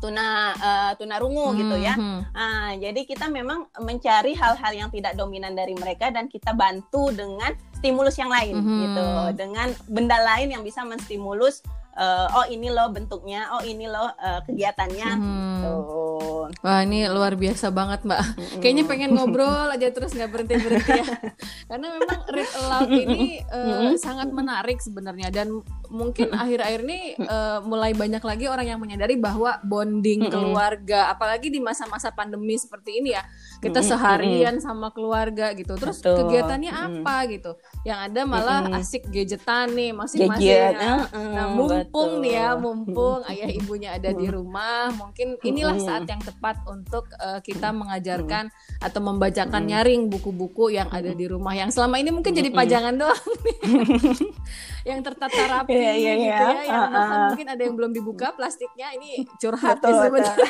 tuna 0.00 0.26
eh, 0.54 0.92
tunarungu 0.96 1.54
gitu 1.56 1.76
ya. 1.76 1.94
Ah, 2.32 2.72
jadi 2.74 3.04
kita 3.04 3.28
memang 3.28 3.68
mencari 3.80 4.32
hal-hal 4.34 4.72
yang 4.72 4.90
tidak 4.90 5.14
dominan 5.14 5.52
dari 5.52 5.72
mereka 5.74 6.10
dan 6.10 6.26
kita 6.26 6.52
bantu 6.52 7.12
dengan 7.12 7.52
stimulus 7.76 8.16
yang 8.16 8.32
lain 8.32 8.56
Mhm. 8.58 8.78
gitu, 8.80 9.06
dengan 9.36 9.68
benda 9.86 10.16
lain 10.20 10.48
yang 10.56 10.62
bisa 10.64 10.80
menstimulus 10.82 11.60
eh, 11.94 12.26
oh 12.34 12.46
ini 12.50 12.68
loh 12.70 12.90
bentuknya, 12.90 13.50
oh 13.54 13.62
ini 13.62 13.86
loh 13.86 14.10
eh, 14.18 14.40
kegiatannya. 14.46 15.10
Mhm. 15.16 15.62
Tuh. 15.64 16.46
Wah 16.60 16.80
ini 16.84 17.08
luar 17.08 17.34
biasa 17.40 17.72
banget 17.72 18.04
mbak. 18.04 18.20
Mm-mm. 18.20 18.60
Kayaknya 18.60 18.84
pengen 18.84 19.10
ngobrol 19.16 19.68
aja 19.72 19.88
terus 19.90 20.12
nggak 20.12 20.30
berhenti 20.30 20.54
berhenti 20.60 20.92
ya. 20.92 21.06
Karena 21.70 21.86
memang 21.96 22.20
read 22.28 22.50
aloud 22.60 22.90
ini 22.92 23.40
eh, 23.40 23.56
Mm-mm. 23.56 23.94
sangat 23.96 24.28
menarik 24.28 24.78
sebenarnya 24.80 25.32
dan 25.32 25.64
mungkin 25.88 26.34
akhir-akhir 26.34 26.80
ini 26.84 27.00
eh, 27.16 27.58
mulai 27.64 27.96
banyak 27.96 28.20
lagi 28.20 28.44
orang 28.50 28.66
yang 28.68 28.80
menyadari 28.82 29.16
bahwa 29.16 29.56
bonding 29.64 30.28
keluarga, 30.28 31.08
apalagi 31.12 31.48
di 31.48 31.60
masa-masa 31.62 32.12
pandemi 32.12 32.58
seperti 32.58 33.00
ini 33.00 33.16
ya, 33.16 33.22
kita 33.64 33.80
Mm-mm, 33.80 33.90
seharian 33.96 34.54
sama 34.60 34.92
keluarga 34.92 35.56
gitu. 35.56 35.72
Terus 35.80 36.04
Betul. 36.04 36.28
kegiatannya 36.28 36.72
Mm-mm. 36.72 37.00
apa 37.00 37.16
gitu? 37.32 37.52
Yang 37.88 37.98
ada 38.10 38.20
malah 38.28 38.60
asik 38.76 39.08
gadgetan 39.08 39.72
nih 39.72 39.90
masing-masing. 39.96 40.44
Ya. 40.44 41.08
Nah, 41.08 41.48
mumpung 41.56 42.20
nih 42.20 42.32
ya, 42.36 42.48
betul. 42.52 42.62
mumpung 42.62 43.20
ayah 43.32 43.50
ibunya 43.50 43.90
ada 43.96 44.12
di 44.12 44.26
rumah, 44.28 44.92
mungkin 44.92 45.40
inilah 45.40 45.80
saat 45.80 46.04
yang 46.04 46.20
tepat 46.20 46.60
untuk 46.68 47.08
uh, 47.16 47.40
kita 47.40 47.72
mengajarkan 47.72 48.52
atau 48.84 49.00
membacakan 49.00 49.64
nyaring 49.64 50.12
buku-buku 50.12 50.76
yang 50.76 50.92
ada 50.92 51.16
di 51.16 51.24
rumah 51.24 51.56
yang 51.56 51.72
selama 51.72 51.96
ini 51.96 52.12
mungkin 52.12 52.36
jadi 52.36 52.52
pajangan 52.52 52.94
doang 53.00 53.26
nih. 53.40 53.58
yang 54.90 55.00
tertata 55.00 55.40
rapi 55.48 55.72
Iya, 55.74 55.92
iya, 55.96 56.12
gitu 56.14 56.44
iya. 56.44 56.60
ya, 56.60 56.62
yang 56.68 56.84
bahkan 56.92 57.18
ah. 57.18 57.26
mungkin 57.32 57.48
ada 57.48 57.62
yang 57.64 57.74
belum 57.76 57.92
dibuka 57.96 58.26
plastiknya 58.36 58.88
ini 58.96 59.24
curhat 59.40 59.80
Betul, 59.80 60.12
betul. 60.12 60.24
sebenarnya. 60.24 60.48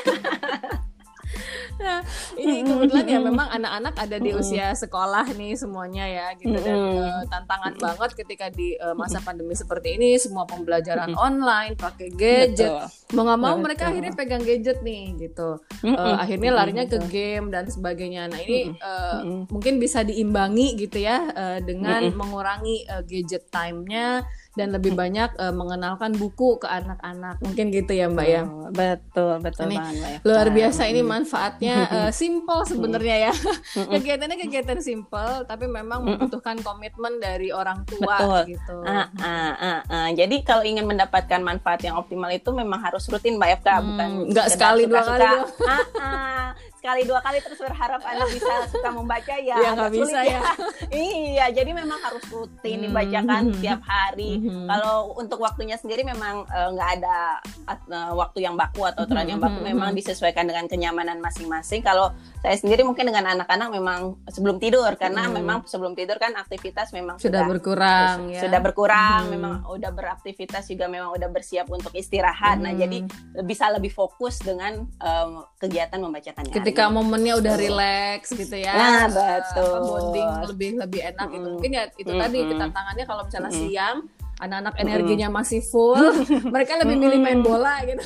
Nah, 1.80 2.00
ini 2.40 2.62
kebetulan 2.62 3.06
ya 3.06 3.18
memang 3.18 3.48
anak-anak 3.50 3.94
ada 3.98 4.16
di 4.18 4.30
usia 4.30 4.72
sekolah 4.74 5.26
nih 5.34 5.58
semuanya 5.58 6.04
ya 6.06 6.26
gitu. 6.38 6.54
Dan 6.54 6.76
eh, 7.02 7.22
tantangan 7.30 7.74
banget 7.78 8.10
ketika 8.14 8.46
di 8.50 8.78
eh, 8.78 8.94
masa 8.94 9.18
pandemi 9.22 9.54
seperti 9.58 9.98
ini 9.98 10.16
semua 10.18 10.46
pembelajaran 10.46 11.14
online 11.18 11.74
pakai 11.78 12.08
gadget. 12.14 12.70
Betul. 12.70 13.16
mau 13.16 13.22
nggak 13.30 13.40
mau 13.40 13.54
Betul. 13.54 13.64
mereka 13.64 13.82
akhirnya 13.90 14.12
pegang 14.14 14.42
gadget 14.42 14.78
nih 14.82 15.04
gitu. 15.18 15.48
Eh, 15.84 16.16
akhirnya 16.18 16.50
larinya 16.54 16.84
ke 16.86 16.98
game 17.10 17.50
dan 17.50 17.66
sebagainya. 17.70 18.30
Nah 18.30 18.40
ini 18.42 18.74
Mm-mm. 18.74 19.50
mungkin 19.50 19.78
bisa 19.78 20.02
diimbangi 20.02 20.78
gitu 20.78 20.98
ya 21.02 21.30
eh, 21.30 21.58
dengan 21.62 22.10
mengurangi 22.14 22.86
eh, 22.86 23.02
gadget 23.06 23.50
time-nya 23.50 24.26
dan 24.54 24.70
lebih 24.70 24.94
banyak 24.94 25.34
eh, 25.34 25.50
mengenalkan 25.50 26.10
buku 26.12 26.56
ke 26.56 26.66
anak-anak 26.66 27.38
mungkin 27.40 27.68
gitu 27.68 27.90
ya 27.90 28.06
mbak 28.06 28.26
ya 28.26 28.42
Oh, 28.44 28.70
betul 28.70 29.38
betul 29.38 29.66
Ini 29.66 29.76
banget 29.76 29.94
Mbak 29.94 30.10
Eva. 30.14 30.24
luar 30.24 30.46
biasa 30.48 30.82
ini 30.84 31.00
manfaatnya 31.00 31.76
eh, 31.98 32.10
simple 32.10 32.60
sebenarnya 32.62 33.16
ya 33.20 33.32
kegiatannya 33.92 34.36
kegiatan 34.38 34.78
simple 34.78 35.04
tapi 35.44 35.66
memang 35.66 36.02
membutuhkan 36.02 36.58
komitmen 36.60 37.18
dari 37.18 37.50
orang 37.50 37.82
tua 37.84 38.16
Betul. 38.16 38.40
gitu 38.52 38.76
Ah, 38.84 39.06
ah, 39.16 39.52
ah, 39.54 39.80
ah. 39.86 40.08
Jadi 40.10 40.42
kalau 40.42 40.62
ingin 40.62 40.84
mendapatkan 40.84 41.40
manfaat 41.40 41.80
yang 41.80 41.96
optimal 41.96 42.28
itu 42.28 42.50
memang 42.50 42.78
harus 42.78 43.02
rutin 43.06 43.34
Mbak 43.34 43.50
Eva, 43.54 43.74
Hmm, 43.74 43.86
bukan 43.88 44.08
nggak 44.30 44.48
sekali, 44.48 44.82
dua 44.84 45.02
kali. 45.02 45.24
Ah, 45.64 45.84
ah. 45.96 46.46
Sekali 46.84 47.08
dua 47.08 47.24
kali 47.24 47.40
terus 47.40 47.56
berharap 47.56 48.04
anak 48.04 48.28
bisa 48.36 48.68
suka 48.68 48.92
membaca 48.92 49.32
ya. 49.40 49.56
Ya, 49.56 49.72
agak 49.72 49.96
bisa 49.96 50.04
sulit 50.20 50.28
ya. 50.28 50.40
iya, 51.32 51.46
jadi 51.48 51.72
memang 51.72 51.96
harus 51.96 52.20
rutin 52.28 52.76
Hmm. 52.76 52.92
dibacakan 52.92 53.42
setiap 53.56 53.80
hari. 53.88 54.36
Mhm. 54.44 54.68
Kalau 54.68 55.16
untuk 55.16 55.40
waktunya 55.40 55.80
sendiri 55.80 56.04
memang 56.04 56.44
eh, 56.44 56.68
nggak 56.76 56.90
ada 57.00 57.40
eh, 57.72 58.12
waktu 58.12 58.44
yang 58.44 58.60
baku 58.60 58.84
atau 58.84 59.08
aturan 59.08 59.24
yang 59.24 59.40
baku, 59.40 59.64
memang 59.64 59.96
disesuaikan 59.96 60.44
dengan 60.44 60.68
kenyamanan 60.68 61.24
masing-masing. 61.24 61.80
Kalau 61.80 62.12
saya 62.44 62.60
sendiri 62.60 62.84
mungkin 62.84 63.08
dengan 63.08 63.32
anak-anak 63.32 63.72
memang 63.72 64.20
sebelum 64.28 64.60
tidur 64.60 64.92
karena 65.00 65.24
Hmm. 65.24 65.40
memang 65.40 65.58
sebelum 65.64 65.96
tidur 65.96 66.20
kan 66.20 66.36
aktivitas 66.36 66.92
memang 66.92 67.16
sudah 67.16 67.48
berkurang 67.48 68.28
ya 68.28 68.44
sudah 68.44 68.60
berkurang, 68.60 69.32
memang 69.32 69.64
udah 69.64 69.88
beraktivitas 69.88 70.68
juga 70.68 70.84
memang 70.92 71.16
udah 71.16 71.32
bersiap 71.32 71.64
untuk 71.72 71.96
istirahat. 71.96 72.60
Nah, 72.60 72.76
jadi 72.76 73.08
bisa 73.40 73.72
lebih 73.72 73.88
fokus 73.88 74.44
dengan 74.44 74.84
em, 75.00 75.30
kegiatan 75.56 75.96
membacakan. 75.96 76.44
Ketika 76.74 76.90
momennya 76.90 77.34
udah 77.38 77.54
relax 77.54 78.34
gitu 78.34 78.56
ya 78.58 78.74
Nah, 78.74 79.06
eh, 79.06 79.38
betul. 79.38 79.62
apa, 79.62 79.78
bonding 79.80 80.28
lebih 80.50 80.70
lebih 80.82 81.00
enak 81.06 81.28
gitu. 81.30 81.46
Mungkin 81.48 81.70
ya 81.70 81.82
itu 81.94 82.10
Mm-mm. 82.10 82.18
tadi 82.20 82.38
ketantangannya 82.44 83.04
kalau 83.06 83.22
misalnya 83.22 83.52
Mm-mm. 83.54 83.62
siang 83.70 83.98
anak-anak 84.34 84.74
energinya 84.82 85.28
masih 85.30 85.62
full 85.62 85.94
mereka 86.52 86.74
lebih 86.82 86.98
milih 86.98 87.22
main 87.22 87.38
bola 87.38 87.78
gitu. 87.86 88.02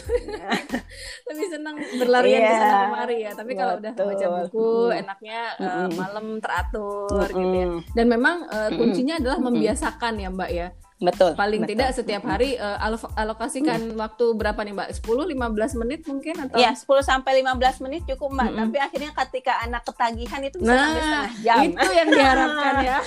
Lebih 1.29 1.47
senang 1.49 1.77
berlarian 1.97 2.41
ke 2.41 2.53
Iya, 2.53 2.61
sana 2.61 2.77
kemari 2.85 3.17
ya. 3.25 3.31
Tapi 3.33 3.53
kalau 3.53 3.75
udah 3.81 3.93
baca 3.97 4.27
buku 4.45 4.69
Mm. 4.89 5.01
enaknya 5.01 5.41
Mm-mm. 5.57 5.89
malam 5.97 6.27
teratur 6.45 7.27
gitu 7.27 7.57
ya. 7.57 7.67
Dan 7.97 8.07
memang 8.07 8.37
Mm-mm. 8.45 8.77
kuncinya 8.77 9.15
adalah 9.17 9.39
membiasakan 9.41 10.13
ya 10.21 10.29
mbak 10.29 10.51
ya 10.53 10.69
Betul. 10.99 11.33
paling 11.35 11.63
betul. 11.63 11.71
tidak 11.73 11.89
setiap 11.93 12.23
hari 12.25 12.55
alo- 12.59 13.15
alokasikan 13.15 13.79
waktu 13.95 14.25
berapa 14.33 14.59
nih 14.59 14.75
mbak 14.75 14.89
10 14.93 15.31
15 15.31 15.79
menit 15.79 16.01
mungkin 16.05 16.35
atau 16.41 16.59
Ya, 16.59 16.75
10 16.75 16.85
sampai 17.01 17.39
15 17.39 17.55
menit 17.81 18.03
cukup, 18.05 18.31
Mbak. 18.31 18.49
Mm-mm. 18.49 18.59
Tapi 18.61 18.79
akhirnya 18.79 19.11
ketika 19.17 19.53
anak 19.61 19.83
ketagihan 19.85 20.41
itu 20.43 20.57
bisa 20.57 20.69
sampai 20.69 20.91
Nah, 20.91 20.99
setengah 20.99 21.31
jam. 21.41 21.59
itu 21.65 21.89
yang 21.93 22.09
diharapkan 22.09 22.75
ya. 22.83 22.99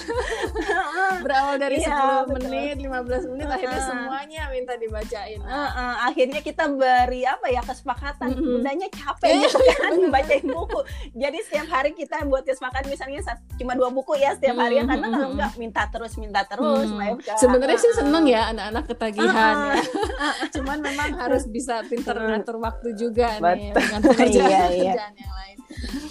Berawal 1.22 1.56
dari 1.58 1.76
Iya, 1.78 1.90
10 1.90 2.00
betul. 2.26 2.32
menit, 2.40 2.76
15 2.80 3.24
menit, 3.28 3.48
akhirnya 3.50 3.76
Ah. 3.78 3.88
semuanya 3.88 4.42
minta 4.50 4.74
dibacain. 4.76 5.40
Eh, 5.42 5.52
eh, 5.74 5.96
akhirnya 6.02 6.40
kita 6.42 6.64
beri 6.72 7.22
apa 7.24 7.48
ya 7.48 7.62
kesepakatan 7.62 8.30
Mm-mm. 8.32 8.46
bundanya 8.56 8.88
capek 8.88 9.30
gitu 9.42 9.58
kan 9.74 9.92
bacain 10.10 10.46
buku 10.46 10.80
jadi 11.14 11.38
setiap 11.42 11.68
hari 11.70 11.92
kita 11.92 12.24
buat 12.24 12.42
kesepakatan 12.42 12.88
misalnya 12.88 13.20
cuma 13.54 13.74
dua 13.74 13.90
buku 13.90 14.16
ya 14.16 14.32
setiap 14.32 14.56
hari 14.58 14.78
ya 14.78 14.86
karena 14.86 15.08
kalau 15.10 15.30
enggak 15.32 15.52
minta 15.58 15.84
terus 15.88 16.14
minta 16.16 16.42
terus 16.44 16.90
Hmm. 16.92 17.18
Sebenarnya 17.36 17.78
sih 17.82 17.92
seneng 17.94 18.24
ya 18.24 18.42
anak-anak 18.48 18.84
ketagihan 18.86 19.56
Ah, 19.56 19.74
ya. 19.74 19.84
Cuman 20.52 20.78
memang 20.80 21.10
harus 21.16 21.44
bisa 21.48 21.82
pinter 21.84 22.14
ngatur 22.14 22.58
waktu 22.58 22.94
juga 22.94 23.36
nih 23.36 23.74
Betul. 23.74 23.82
dengan 23.82 24.00
pekerjaan-pekerjaan 24.04 24.72
Iya, 24.72 24.94
iya. 24.94 24.94
yang 25.10 25.34
lain. 25.34 25.58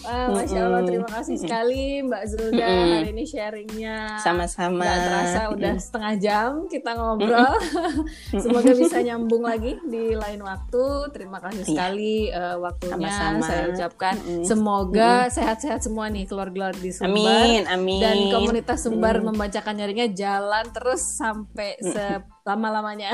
Wah, 0.01 0.33
Masya 0.33 0.61
Allah, 0.63 0.83
terima 0.83 1.05
kasih 1.07 1.37
sekali 1.37 1.83
Mbak 2.01 2.23
Zulda 2.27 2.65
Mm-mm. 2.65 2.93
hari 2.95 3.09
ini 3.11 3.25
sharingnya. 3.25 4.17
sama-sama 4.19 4.81
Nggak 4.81 4.99
terasa 5.03 5.41
udah 5.51 5.75
setengah 5.77 6.15
jam 6.17 6.51
kita 6.67 6.91
ngobrol. 6.93 7.53
Semoga 8.43 8.73
bisa 8.73 8.99
nyambung 8.99 9.43
lagi 9.43 9.77
di 9.85 10.13
lain 10.13 10.41
waktu. 10.41 10.85
Terima 11.11 11.37
kasih 11.39 11.59
Iya. 11.61 11.69
sekali 11.69 12.15
eh, 12.27 12.57
waktunya 12.57 12.97
Sama-sama. 12.97 13.45
saya 13.45 13.63
ucapkan. 13.69 14.15
Mm-mm. 14.17 14.43
Semoga 14.43 15.11
sehat-sehat 15.29 15.81
semua 15.81 16.09
nih 16.09 16.25
keluar-keluar 16.25 16.73
di 16.73 16.91
Sumbar. 16.91 17.13
amin 17.13 17.63
amin 17.67 18.01
Dan 18.01 18.17
komunitas 18.31 18.81
Sumbar 18.81 19.17
Mm. 19.17 19.27
membacakan 19.29 19.75
nyaringnya 19.75 20.09
jalan 20.11 20.65
terus 20.71 21.03
sampai 21.13 21.77
se 21.79 22.05
lama-lamanya. 22.43 23.13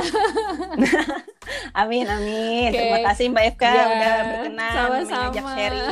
amin 1.80 2.06
amin. 2.06 2.70
Oke. 2.70 2.78
Terima 2.78 2.98
kasih 3.06 3.24
Mbak 3.30 3.44
Eka 3.52 3.68
Ya, 3.68 3.84
udah 3.86 4.14
berkenan 4.24 4.70
sama-sama. 4.72 5.22
mengajak 5.28 5.44
sharing. 5.52 5.88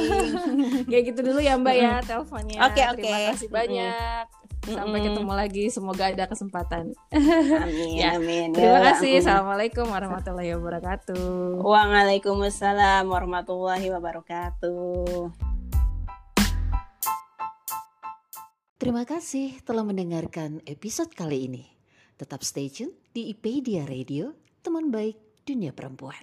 Kayak 0.91 1.03
gitu 1.13 1.21
dulu 1.23 1.41
ya 1.41 1.55
Mbak 1.55 1.75
ya 1.75 1.93
teleponnya. 2.01 2.59
Oke, 2.65 2.83
oke. 2.87 3.01
Terima 3.01 3.21
kasih 3.31 3.49
banyak. 3.49 4.25
Sampai 4.65 4.97
Mm-mm. 4.97 5.07
ketemu 5.13 5.33
lagi. 5.37 5.65
Semoga 5.69 6.05
ada 6.09 6.25
kesempatan. 6.25 6.85
Amin 7.13 7.91
Ya, 8.01 8.17
amin. 8.17 8.57
Terima 8.57 8.81
Ya, 8.81 8.97
kasih. 8.97 9.13
mm. 9.13 9.21
Assalamualaikum 9.21 9.87
warahmatullahi 9.87 10.51
wabarakatuh. 10.57 11.61
Waalaikumsalam 11.61 13.05
warahmatullahi 13.05 13.93
wabarakatuh. 13.93 15.29
Terima 18.75 19.05
kasih 19.05 19.61
telah 19.65 19.85
mendengarkan 19.85 20.61
episode 20.65 21.13
kali 21.13 21.47
ini. 21.47 21.65
Tetap 22.17 22.41
stay 22.41 22.69
tune 22.69 22.93
di 23.15 23.31
IPedia 23.31 23.87
Radio, 23.87 24.35
teman 24.59 24.91
baik 24.91 25.47
dunia 25.47 25.71
perempuan. 25.71 26.19